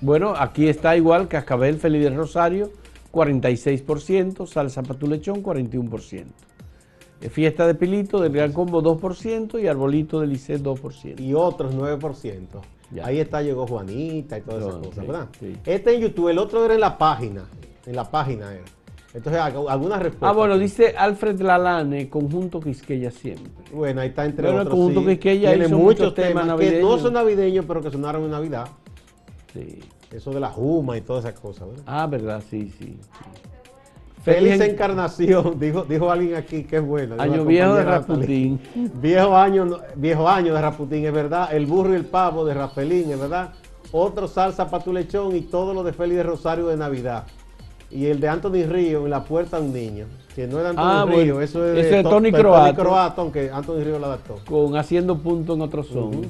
Bueno, 0.00 0.34
aquí 0.36 0.68
está 0.68 0.96
igual 0.96 1.28
Cascabel 1.28 1.78
Feliz 1.78 2.02
del 2.02 2.16
Rosario, 2.16 2.72
46%, 3.12 4.46
Salsa 4.46 4.82
Patulechón, 4.82 5.42
41%. 5.42 6.24
Eh, 7.24 7.30
Fiesta 7.30 7.66
de 7.66 7.74
Pilito 7.74 8.20
del 8.20 8.32
Gran 8.32 8.52
Combo 8.52 8.82
2% 8.82 9.62
y 9.62 9.66
Arbolito 9.66 10.20
de 10.20 10.26
Licet 10.26 10.60
2%. 10.60 11.20
Y 11.20 11.32
otros 11.32 11.74
9%. 11.74 12.60
Ya. 12.90 13.06
Ahí 13.06 13.18
está, 13.18 13.40
llegó 13.40 13.66
Juanita 13.66 14.36
y 14.38 14.42
todas 14.42 14.62
esas 14.62 14.74
cosas, 14.76 14.94
sí, 14.94 15.00
¿verdad? 15.00 15.28
sí. 15.40 15.56
Este 15.64 15.94
en 15.94 16.02
YouTube, 16.02 16.28
el 16.28 16.38
otro 16.38 16.64
era 16.64 16.74
en 16.74 16.80
la 16.80 16.98
página. 16.98 17.44
En 17.86 17.96
la 17.96 18.04
página 18.04 18.52
era. 18.52 18.64
Entonces, 19.14 19.40
algunas 19.40 20.02
respuestas. 20.02 20.28
Ah, 20.28 20.32
bueno, 20.32 20.58
dice 20.58 20.94
Alfred 20.96 21.40
Lalane, 21.40 22.10
Conjunto 22.10 22.60
Quisqueya 22.60 23.10
siempre. 23.10 23.52
Bueno, 23.72 24.02
ahí 24.02 24.08
está 24.08 24.26
entre 24.26 24.48
Bueno, 24.48 24.60
el 24.60 24.66
otros. 24.66 24.78
conjunto 24.78 25.00
sí. 25.00 25.06
Quisqueya 25.06 25.50
Tiene 25.50 25.66
hizo 25.66 25.78
muchos 25.78 26.14
temas, 26.14 26.44
temas 26.44 26.60
que 26.60 26.82
no 26.82 26.98
son 26.98 27.14
navideños, 27.14 27.64
pero 27.66 27.80
que 27.80 27.90
sonaron 27.90 28.24
en 28.24 28.32
Navidad. 28.32 28.68
Sí. 29.52 29.80
Eso 30.12 30.30
de 30.30 30.40
la 30.40 30.50
Juma 30.50 30.98
y 30.98 31.00
todas 31.00 31.24
esas 31.24 31.40
cosas, 31.40 31.68
¿verdad? 31.68 31.84
Ah, 31.86 32.06
verdad, 32.06 32.42
sí, 32.48 32.68
sí. 32.78 32.98
sí. 33.00 33.53
Feliz 34.24 34.54
en- 34.60 34.70
encarnación, 34.70 35.58
dijo, 35.60 35.84
dijo 35.84 36.10
alguien 36.10 36.34
aquí 36.36 36.64
que 36.64 36.76
es 36.76 36.82
bueno. 36.86 37.16
Año 37.18 37.44
viejo 37.44 37.74
de. 37.74 37.84
Natalie. 37.84 38.58
Viejo 38.94 39.36
año, 39.36 39.78
viejo 39.96 40.28
año 40.28 40.54
de 40.54 40.60
Rasputín, 40.62 41.04
es 41.04 41.12
verdad. 41.12 41.54
El 41.54 41.66
burro 41.66 41.92
y 41.92 41.96
el 41.96 42.06
pavo 42.06 42.44
de 42.44 42.54
Rafelín, 42.54 43.10
es 43.10 43.20
verdad. 43.20 43.50
Otro 43.92 44.26
salsa 44.26 44.68
para 44.70 44.82
tu 44.82 44.92
lechón 44.92 45.36
y 45.36 45.42
todo 45.42 45.74
lo 45.74 45.82
de 45.84 45.92
Félix 45.92 46.16
de 46.16 46.22
Rosario 46.22 46.66
de 46.66 46.76
Navidad. 46.76 47.24
Y 47.90 48.06
el 48.06 48.18
de 48.18 48.28
Anthony 48.28 48.64
Río 48.68 49.04
en 49.04 49.10
la 49.10 49.22
puerta 49.24 49.58
a 49.58 49.60
un 49.60 49.72
niño. 49.72 50.06
Que 50.34 50.48
no 50.48 50.56
de 50.56 50.68
Anthony 50.70 50.82
Ah, 50.84 51.04
Río, 51.06 51.14
bueno. 51.34 51.40
eso 51.42 51.64
es 51.64 51.74
de, 51.90 51.98
es 51.98 52.02
To- 52.02 52.10
Tony 52.10 52.32
Croato. 52.32 52.74
Croato, 52.82 53.20
aunque 53.20 53.50
Anthony 53.52 53.84
Río 53.84 53.98
lo 54.00 54.06
adaptó. 54.06 54.40
Con 54.48 54.76
haciendo 54.76 55.18
punto 55.18 55.54
en 55.54 55.60
otro 55.60 55.84
son. 55.84 56.04
Ujú. 56.08 56.22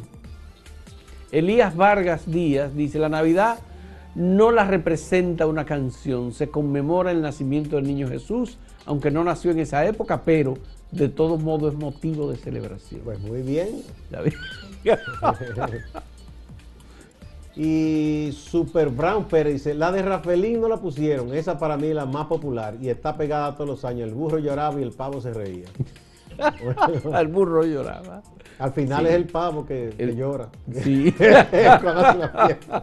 Elías 1.32 1.74
Vargas 1.74 2.22
Díaz 2.30 2.74
dice, 2.74 2.98
la 2.98 3.08
Navidad 3.08 3.58
no 4.14 4.50
la 4.50 4.64
representa 4.64 5.46
una 5.46 5.64
canción, 5.64 6.32
se 6.32 6.48
conmemora 6.48 7.10
el 7.10 7.20
nacimiento 7.22 7.76
del 7.76 7.86
niño 7.86 8.08
Jesús, 8.08 8.58
aunque 8.86 9.10
no 9.10 9.24
nació 9.24 9.50
en 9.50 9.58
esa 9.60 9.84
época, 9.86 10.22
pero 10.24 10.54
de 10.92 11.08
todos 11.08 11.42
modos 11.42 11.72
es 11.74 11.78
motivo 11.78 12.30
de 12.30 12.36
celebración. 12.36 13.00
Pues 13.04 13.18
muy 13.20 13.42
bien. 13.42 13.82
¿Ya 14.10 14.20
ves? 14.20 14.34
Y 17.56 18.30
Super 18.32 18.88
Brown 18.88 19.24
Pérez 19.26 19.52
dice, 19.54 19.74
la 19.74 19.92
de 19.92 20.02
Rafelín 20.02 20.60
no 20.60 20.68
la 20.68 20.78
pusieron, 20.78 21.32
esa 21.34 21.56
para 21.56 21.76
mí 21.76 21.86
es 21.86 21.94
la 21.94 22.04
más 22.04 22.26
popular 22.26 22.74
y 22.80 22.88
está 22.88 23.16
pegada 23.16 23.54
todos 23.54 23.70
los 23.70 23.84
años. 23.84 24.08
El 24.08 24.14
burro 24.14 24.38
lloraba 24.40 24.80
y 24.80 24.82
el 24.82 24.90
pavo 24.90 25.20
se 25.20 25.32
reía. 25.32 25.66
Al 27.12 27.28
burro 27.28 27.64
lloraba. 27.64 28.22
Al 28.58 28.72
final 28.72 29.02
Sí. 29.02 29.06
es 29.08 29.14
el 29.14 29.26
pavo 29.26 29.64
que, 29.64 29.94
que 29.96 30.02
El- 30.02 30.16
llora. 30.16 30.48
Sí. 30.82 31.12
Cuando 31.16 32.00
hace 32.00 32.18
la 32.18 32.46
fiesta. 32.46 32.82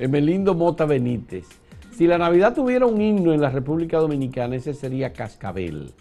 Emelindo 0.00 0.54
Mota 0.54 0.86
Benítez. 0.86 1.46
Si 1.92 2.06
la 2.06 2.16
Navidad 2.18 2.54
tuviera 2.54 2.86
un 2.86 3.00
himno 3.00 3.32
en 3.34 3.40
la 3.40 3.50
República 3.50 3.98
Dominicana, 3.98 4.56
ese 4.56 4.72
sería 4.72 5.12
Cascabel, 5.12 5.92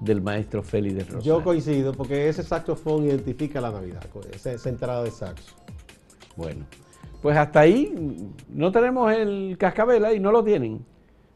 del 0.00 0.20
maestro 0.20 0.62
Félix 0.62 0.94
de 0.96 1.04
Rosario. 1.04 1.22
Yo 1.22 1.42
coincido 1.42 1.92
porque 1.94 2.28
ese 2.28 2.42
saxofón 2.42 3.06
identifica 3.06 3.60
la 3.60 3.70
Navidad, 3.70 4.04
esa, 4.34 4.52
esa 4.52 4.68
entrada 4.68 5.02
de 5.02 5.10
saxo. 5.10 5.54
Bueno, 6.36 6.66
pues 7.22 7.34
hasta 7.36 7.60
ahí 7.60 8.28
no 8.50 8.70
tenemos 8.70 9.10
el 9.12 9.56
Cascabel 9.58 10.04
ahí, 10.04 10.20
no 10.20 10.30
lo 10.30 10.44
tienen. 10.44 10.84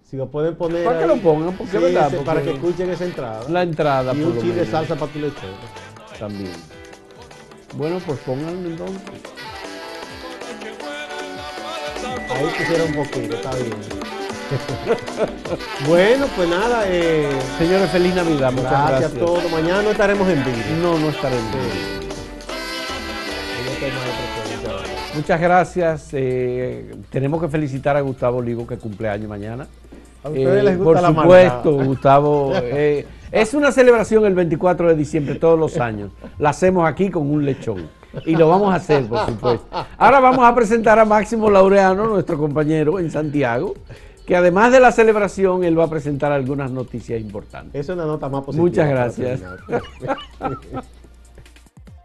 Si 0.05 0.17
lo 0.19 0.29
pueden 0.31 0.57
poner. 0.57 0.85
¿Para 0.85 0.99
qué 0.99 1.05
ahí- 1.05 1.17
lo 1.17 1.23
pongan? 1.23 1.57
Porque 1.57 1.77
es 1.77 1.83
verdad, 1.83 2.09
ese- 2.09 2.17
porque- 2.17 2.27
Para 2.27 2.43
que 2.43 2.51
escuchen 2.51 2.91
esa 2.91 3.05
entrada. 3.07 3.49
La 3.49 3.63
entrada, 3.63 4.13
y 4.13 4.23
un 4.23 4.39
chile 4.39 4.55
de 4.57 4.67
salsa 4.67 4.97
para 4.97 5.11
tu 5.11 5.19
lechón. 5.21 5.51
también. 6.19 6.53
Bueno, 7.79 7.99
pues 8.05 8.19
pónganlo 8.21 8.69
entonces. 8.69 9.01
Ahí 12.35 12.47
pusieron 12.59 12.89
un 12.89 12.95
poquito, 12.95 13.35
está 13.35 13.51
bien. 13.57 13.71
bueno, 15.87 16.27
pues 16.35 16.49
nada, 16.49 16.83
eh, 16.87 17.29
Señores, 17.59 17.91
feliz 17.91 18.15
Navidad. 18.15 18.51
Muchas 18.53 18.71
gracias, 18.71 19.01
gracias. 19.01 19.23
a 19.23 19.27
todos. 19.27 19.51
Mañana 19.53 19.83
no 19.83 19.91
estaremos 19.91 20.29
en 20.29 20.45
vivo. 20.45 20.57
No, 20.83 20.99
no 20.99 21.09
estaremos. 21.11 21.51
Tema. 21.53 21.65
Muchas 25.15 25.41
gracias. 25.41 26.09
eh, 26.13 26.95
tenemos 27.11 27.41
que 27.41 27.49
felicitar 27.49 27.97
a 27.97 28.01
Gustavo 28.01 28.39
Olivo 28.39 28.67
que 28.67 28.79
cumpleaños 28.79 29.29
mañana. 29.29 29.67
A 30.23 30.29
ustedes 30.29 30.65
les 30.65 30.79
gusta 30.79 31.01
por 31.01 31.03
la 31.03 31.09
supuesto. 31.23 31.73
Gustavo. 31.85 32.53
eh, 32.57 33.07
es 33.33 33.55
una 33.55 33.73
celebración 33.73 34.25
el 34.27 34.35
24 34.35 34.89
de 34.89 34.97
diciembre 34.97 35.35
todos 35.37 35.59
los 35.59 35.79
años. 35.79 36.11
La 36.39 36.51
hacemos 36.51 36.89
aquí 36.89 37.11
con 37.11 37.31
un 37.31 37.45
lechón. 37.45 37.89
Y 38.27 38.37
lo 38.37 38.49
vamos 38.49 38.73
a 38.73 38.77
hacer, 38.77 39.07
por 39.07 39.27
supuesto. 39.27 39.67
Ahora 39.99 40.21
vamos 40.21 40.45
a 40.45 40.55
presentar 40.55 40.99
a 40.99 41.05
Máximo 41.05 41.51
Laureano, 41.51 42.07
nuestro 42.07 42.39
compañero 42.39 42.99
en 42.99 43.11
Santiago, 43.11 43.75
que 44.27 44.37
además 44.37 44.73
de 44.73 44.81
la 44.81 44.93
celebración, 44.93 45.65
él 45.65 45.79
va 45.79 45.85
a 45.85 45.91
presentar 45.91 46.33
algunas 46.33 46.71
noticias 46.71 47.21
importantes. 47.21 47.81
Esa 47.81 47.93
es 47.93 47.97
una 47.99 48.07
nota 48.07 48.29
más 48.29 48.45
positiva. 48.45 48.65
Muchas 48.65 48.89
gracias. 48.89 49.41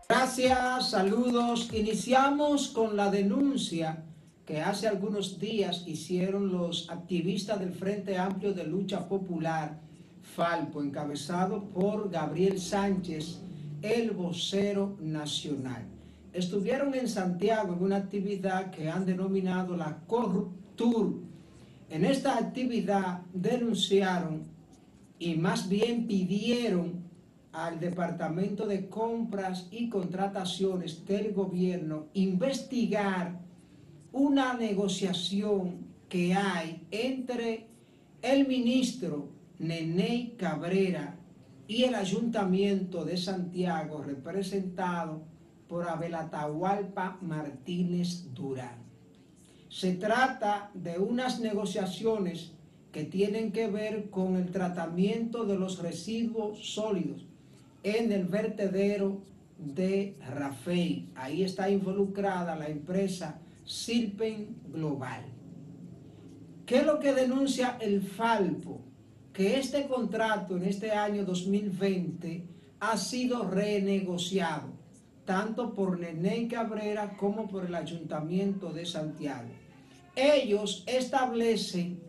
Gracias, 0.07 0.91
saludos. 0.91 1.67
Iniciamos 1.73 2.67
con 2.67 2.95
la 2.95 3.09
denuncia 3.09 4.03
que 4.45 4.61
hace 4.61 4.87
algunos 4.87 5.39
días 5.39 5.83
hicieron 5.87 6.51
los 6.51 6.91
activistas 6.91 7.59
del 7.59 7.73
Frente 7.73 8.15
Amplio 8.15 8.53
de 8.53 8.65
Lucha 8.65 9.07
Popular, 9.07 9.79
Falpo, 10.21 10.83
encabezado 10.83 11.63
por 11.69 12.11
Gabriel 12.11 12.59
Sánchez, 12.59 13.39
el 13.81 14.11
vocero 14.11 14.95
nacional. 15.01 15.94
Estuvieron 16.35 16.93
en 16.93 17.07
Santiago 17.07 17.71
en 17.73 17.81
una 17.81 17.95
actividad 17.95 18.69
que 18.69 18.89
han 18.89 19.05
denominado 19.05 19.77
la 19.77 19.99
Corruptur. 20.05 21.21
En 21.89 22.03
esta 22.03 22.37
actividad 22.37 23.21
denunciaron 23.33 24.43
y 25.17 25.35
más 25.35 25.69
bien 25.69 26.05
pidieron 26.07 27.05
al 27.53 27.79
Departamento 27.79 28.67
de 28.67 28.89
Compras 28.89 29.69
y 29.71 29.87
Contrataciones 29.87 31.05
del 31.05 31.31
gobierno 31.31 32.07
investigar 32.13 33.39
una 34.11 34.55
negociación 34.55 35.85
que 36.09 36.33
hay 36.33 36.85
entre 36.91 37.67
el 38.21 38.45
ministro 38.45 39.29
Neney 39.59 40.35
Cabrera 40.37 41.15
y 41.65 41.83
el 41.83 41.95
Ayuntamiento 41.95 43.05
de 43.05 43.15
Santiago, 43.15 44.03
representado 44.03 45.33
por 45.67 45.87
Abel 45.87 46.15
Atahualpa 46.15 47.17
Martínez 47.21 48.33
Durán. 48.33 48.83
Se 49.69 49.93
trata 49.93 50.71
de 50.73 50.99
unas 50.99 51.39
negociaciones 51.39 52.51
que 52.91 53.03
tienen 53.03 53.51
que 53.51 53.67
ver 53.67 54.09
con 54.09 54.37
el 54.37 54.51
tratamiento 54.51 55.45
de 55.45 55.57
los 55.57 55.79
residuos 55.79 56.73
sólidos 56.73 57.25
en 57.83 58.11
el 58.11 58.25
vertedero 58.25 59.21
de 59.57 60.17
Rafey. 60.33 61.09
Ahí 61.15 61.43
está 61.43 61.69
involucrada 61.69 62.55
la 62.55 62.67
empresa 62.67 63.39
Silpen 63.65 64.55
Global. 64.71 65.25
¿Qué 66.65 66.77
es 66.77 66.85
lo 66.85 66.99
que 66.99 67.13
denuncia 67.13 67.77
el 67.79 68.01
Falpo? 68.01 68.81
Que 69.33 69.59
este 69.59 69.87
contrato 69.87 70.57
en 70.57 70.63
este 70.63 70.91
año 70.91 71.25
2020 71.25 72.47
ha 72.79 72.97
sido 72.97 73.47
renegociado, 73.49 74.69
tanto 75.25 75.73
por 75.73 75.99
Nené 75.99 76.47
Cabrera 76.47 77.17
como 77.17 77.47
por 77.47 77.65
el 77.65 77.75
Ayuntamiento 77.75 78.71
de 78.71 78.85
Santiago. 78.85 79.49
Ellos 80.15 80.83
establecen 80.87 81.99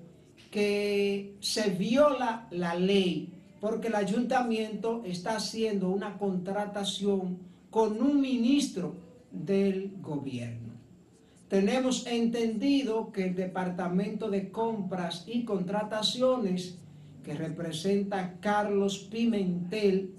que 0.50 1.35
se 1.40 1.70
viola 1.70 2.46
la 2.50 2.74
ley 2.74 3.33
porque 3.61 3.88
el 3.88 3.94
ayuntamiento 3.94 5.02
está 5.05 5.37
haciendo 5.37 5.88
una 5.88 6.18
contratación 6.18 7.38
con 7.70 8.00
un 8.00 8.20
ministro 8.20 8.94
del 9.33 9.92
gobierno. 10.00 10.74
Tenemos 11.48 12.07
entendido 12.07 13.12
que 13.12 13.26
el 13.29 13.35
Departamento 13.35 14.31
de 14.31 14.50
Compras 14.50 15.24
y 15.26 15.44
Contrataciones, 15.44 16.79
que 17.24 17.35
representa 17.35 18.35
Carlos 18.40 19.09
Pimentel, 19.11 20.14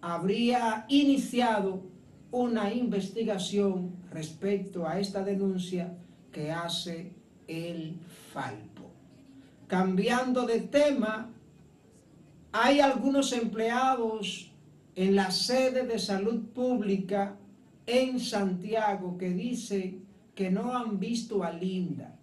habría 0.00 0.86
iniciado 0.88 1.82
una 2.30 2.72
investigación 2.72 3.96
respecto 4.10 4.86
a 4.86 5.00
esta 5.00 5.24
denuncia 5.24 5.96
que 6.32 6.50
hace 6.50 7.12
el 7.46 7.98
Falpo. 8.32 8.90
Cambiando 9.66 10.46
de 10.46 10.60
tema, 10.60 11.30
hay 12.52 12.80
algunos 12.80 13.32
empleados 13.32 14.50
en 14.94 15.16
la 15.16 15.30
sede 15.30 15.86
de 15.86 15.98
salud 15.98 16.42
pública 16.54 17.36
en 17.86 18.20
Santiago 18.20 19.16
que 19.16 19.30
dicen 19.30 20.04
que 20.34 20.50
no 20.50 20.76
han 20.76 20.98
visto 20.98 21.42
a 21.42 21.50
Linda. 21.50 22.14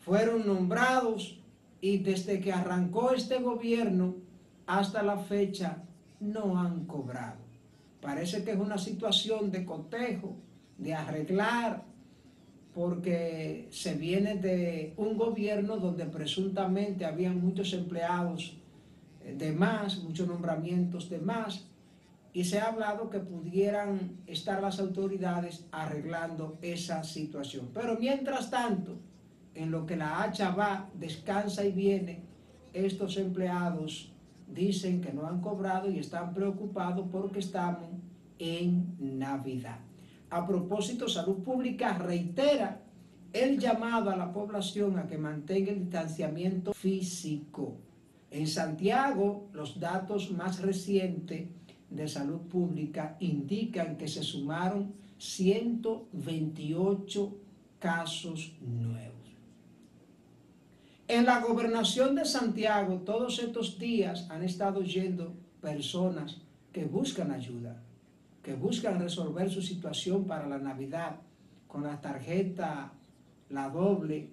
Fueron 0.00 0.46
nombrados 0.46 1.38
y 1.80 1.98
desde 1.98 2.40
que 2.40 2.52
arrancó 2.52 3.12
este 3.12 3.38
gobierno 3.38 4.16
hasta 4.66 5.02
la 5.02 5.18
fecha 5.18 5.82
no 6.20 6.58
han 6.58 6.84
cobrado. 6.84 7.47
Parece 8.00 8.44
que 8.44 8.52
es 8.52 8.58
una 8.58 8.78
situación 8.78 9.50
de 9.50 9.64
cotejo, 9.64 10.36
de 10.76 10.94
arreglar, 10.94 11.84
porque 12.74 13.66
se 13.70 13.94
viene 13.94 14.36
de 14.36 14.94
un 14.96 15.16
gobierno 15.16 15.78
donde 15.78 16.04
presuntamente 16.06 17.04
habían 17.04 17.40
muchos 17.40 17.72
empleados 17.72 18.56
de 19.36 19.52
más, 19.52 19.98
muchos 19.98 20.28
nombramientos 20.28 21.10
de 21.10 21.18
más, 21.18 21.66
y 22.32 22.44
se 22.44 22.60
ha 22.60 22.66
hablado 22.66 23.10
que 23.10 23.18
pudieran 23.18 24.18
estar 24.26 24.62
las 24.62 24.78
autoridades 24.78 25.66
arreglando 25.72 26.58
esa 26.62 27.02
situación. 27.02 27.70
Pero 27.74 27.98
mientras 27.98 28.50
tanto, 28.50 28.98
en 29.54 29.72
lo 29.72 29.86
que 29.86 29.96
la 29.96 30.22
hacha 30.22 30.50
va, 30.50 30.88
descansa 30.94 31.64
y 31.64 31.72
viene, 31.72 32.22
estos 32.72 33.16
empleados 33.16 34.12
dicen 34.52 35.00
que 35.00 35.12
no 35.12 35.26
han 35.26 35.40
cobrado 35.40 35.90
y 35.90 35.98
están 35.98 36.32
preocupados 36.32 37.06
porque 37.10 37.40
estamos 37.40 37.88
en 38.38 38.94
Navidad. 38.98 39.80
A 40.30 40.46
propósito, 40.46 41.08
Salud 41.08 41.42
Pública 41.42 41.94
reitera 41.94 42.82
el 43.32 43.58
llamado 43.58 44.10
a 44.10 44.16
la 44.16 44.32
población 44.32 44.98
a 44.98 45.06
que 45.06 45.18
mantenga 45.18 45.72
el 45.72 45.80
distanciamiento 45.80 46.72
físico. 46.72 47.76
En 48.30 48.46
Santiago, 48.46 49.48
los 49.52 49.80
datos 49.80 50.30
más 50.30 50.60
recientes 50.60 51.48
de 51.90 52.08
Salud 52.08 52.40
Pública 52.42 53.16
indican 53.20 53.96
que 53.96 54.08
se 54.08 54.22
sumaron 54.22 54.92
128 55.18 57.36
casos 57.78 58.52
nuevos. 58.60 59.27
En 61.08 61.24
la 61.24 61.40
gobernación 61.40 62.14
de 62.14 62.26
Santiago, 62.26 62.98
todos 62.98 63.38
estos 63.38 63.78
días 63.78 64.26
han 64.28 64.44
estado 64.44 64.82
yendo 64.82 65.32
personas 65.62 66.42
que 66.70 66.84
buscan 66.84 67.30
ayuda, 67.30 67.82
que 68.42 68.52
buscan 68.52 69.00
resolver 69.00 69.50
su 69.50 69.62
situación 69.62 70.24
para 70.24 70.46
la 70.46 70.58
Navidad 70.58 71.16
con 71.66 71.84
la 71.84 71.98
tarjeta, 71.98 72.92
la 73.48 73.70
doble, 73.70 74.28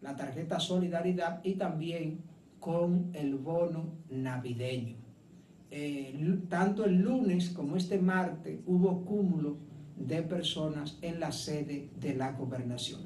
la 0.00 0.16
tarjeta 0.16 0.58
Solidaridad 0.58 1.40
y 1.44 1.54
también 1.54 2.18
con 2.58 3.10
el 3.12 3.36
bono 3.36 3.84
navideño. 4.10 4.96
Tanto 6.48 6.84
el 6.84 6.96
lunes 6.96 7.50
como 7.50 7.76
este 7.76 8.00
martes 8.00 8.58
hubo 8.66 9.04
cúmulo 9.04 9.56
de 9.96 10.20
personas 10.24 10.98
en 11.00 11.20
la 11.20 11.30
sede 11.30 11.90
de 12.00 12.16
la 12.16 12.32
gobernación. 12.32 13.02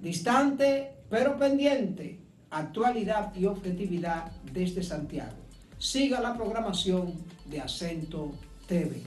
Distante 0.00 0.91
pero 1.12 1.36
pendiente 1.36 2.18
actualidad 2.50 3.34
y 3.36 3.44
objetividad 3.44 4.32
desde 4.50 4.82
Santiago. 4.82 5.36
Siga 5.76 6.22
la 6.22 6.34
programación 6.34 7.12
de 7.44 7.60
Acento 7.60 8.32
TV. 8.66 9.02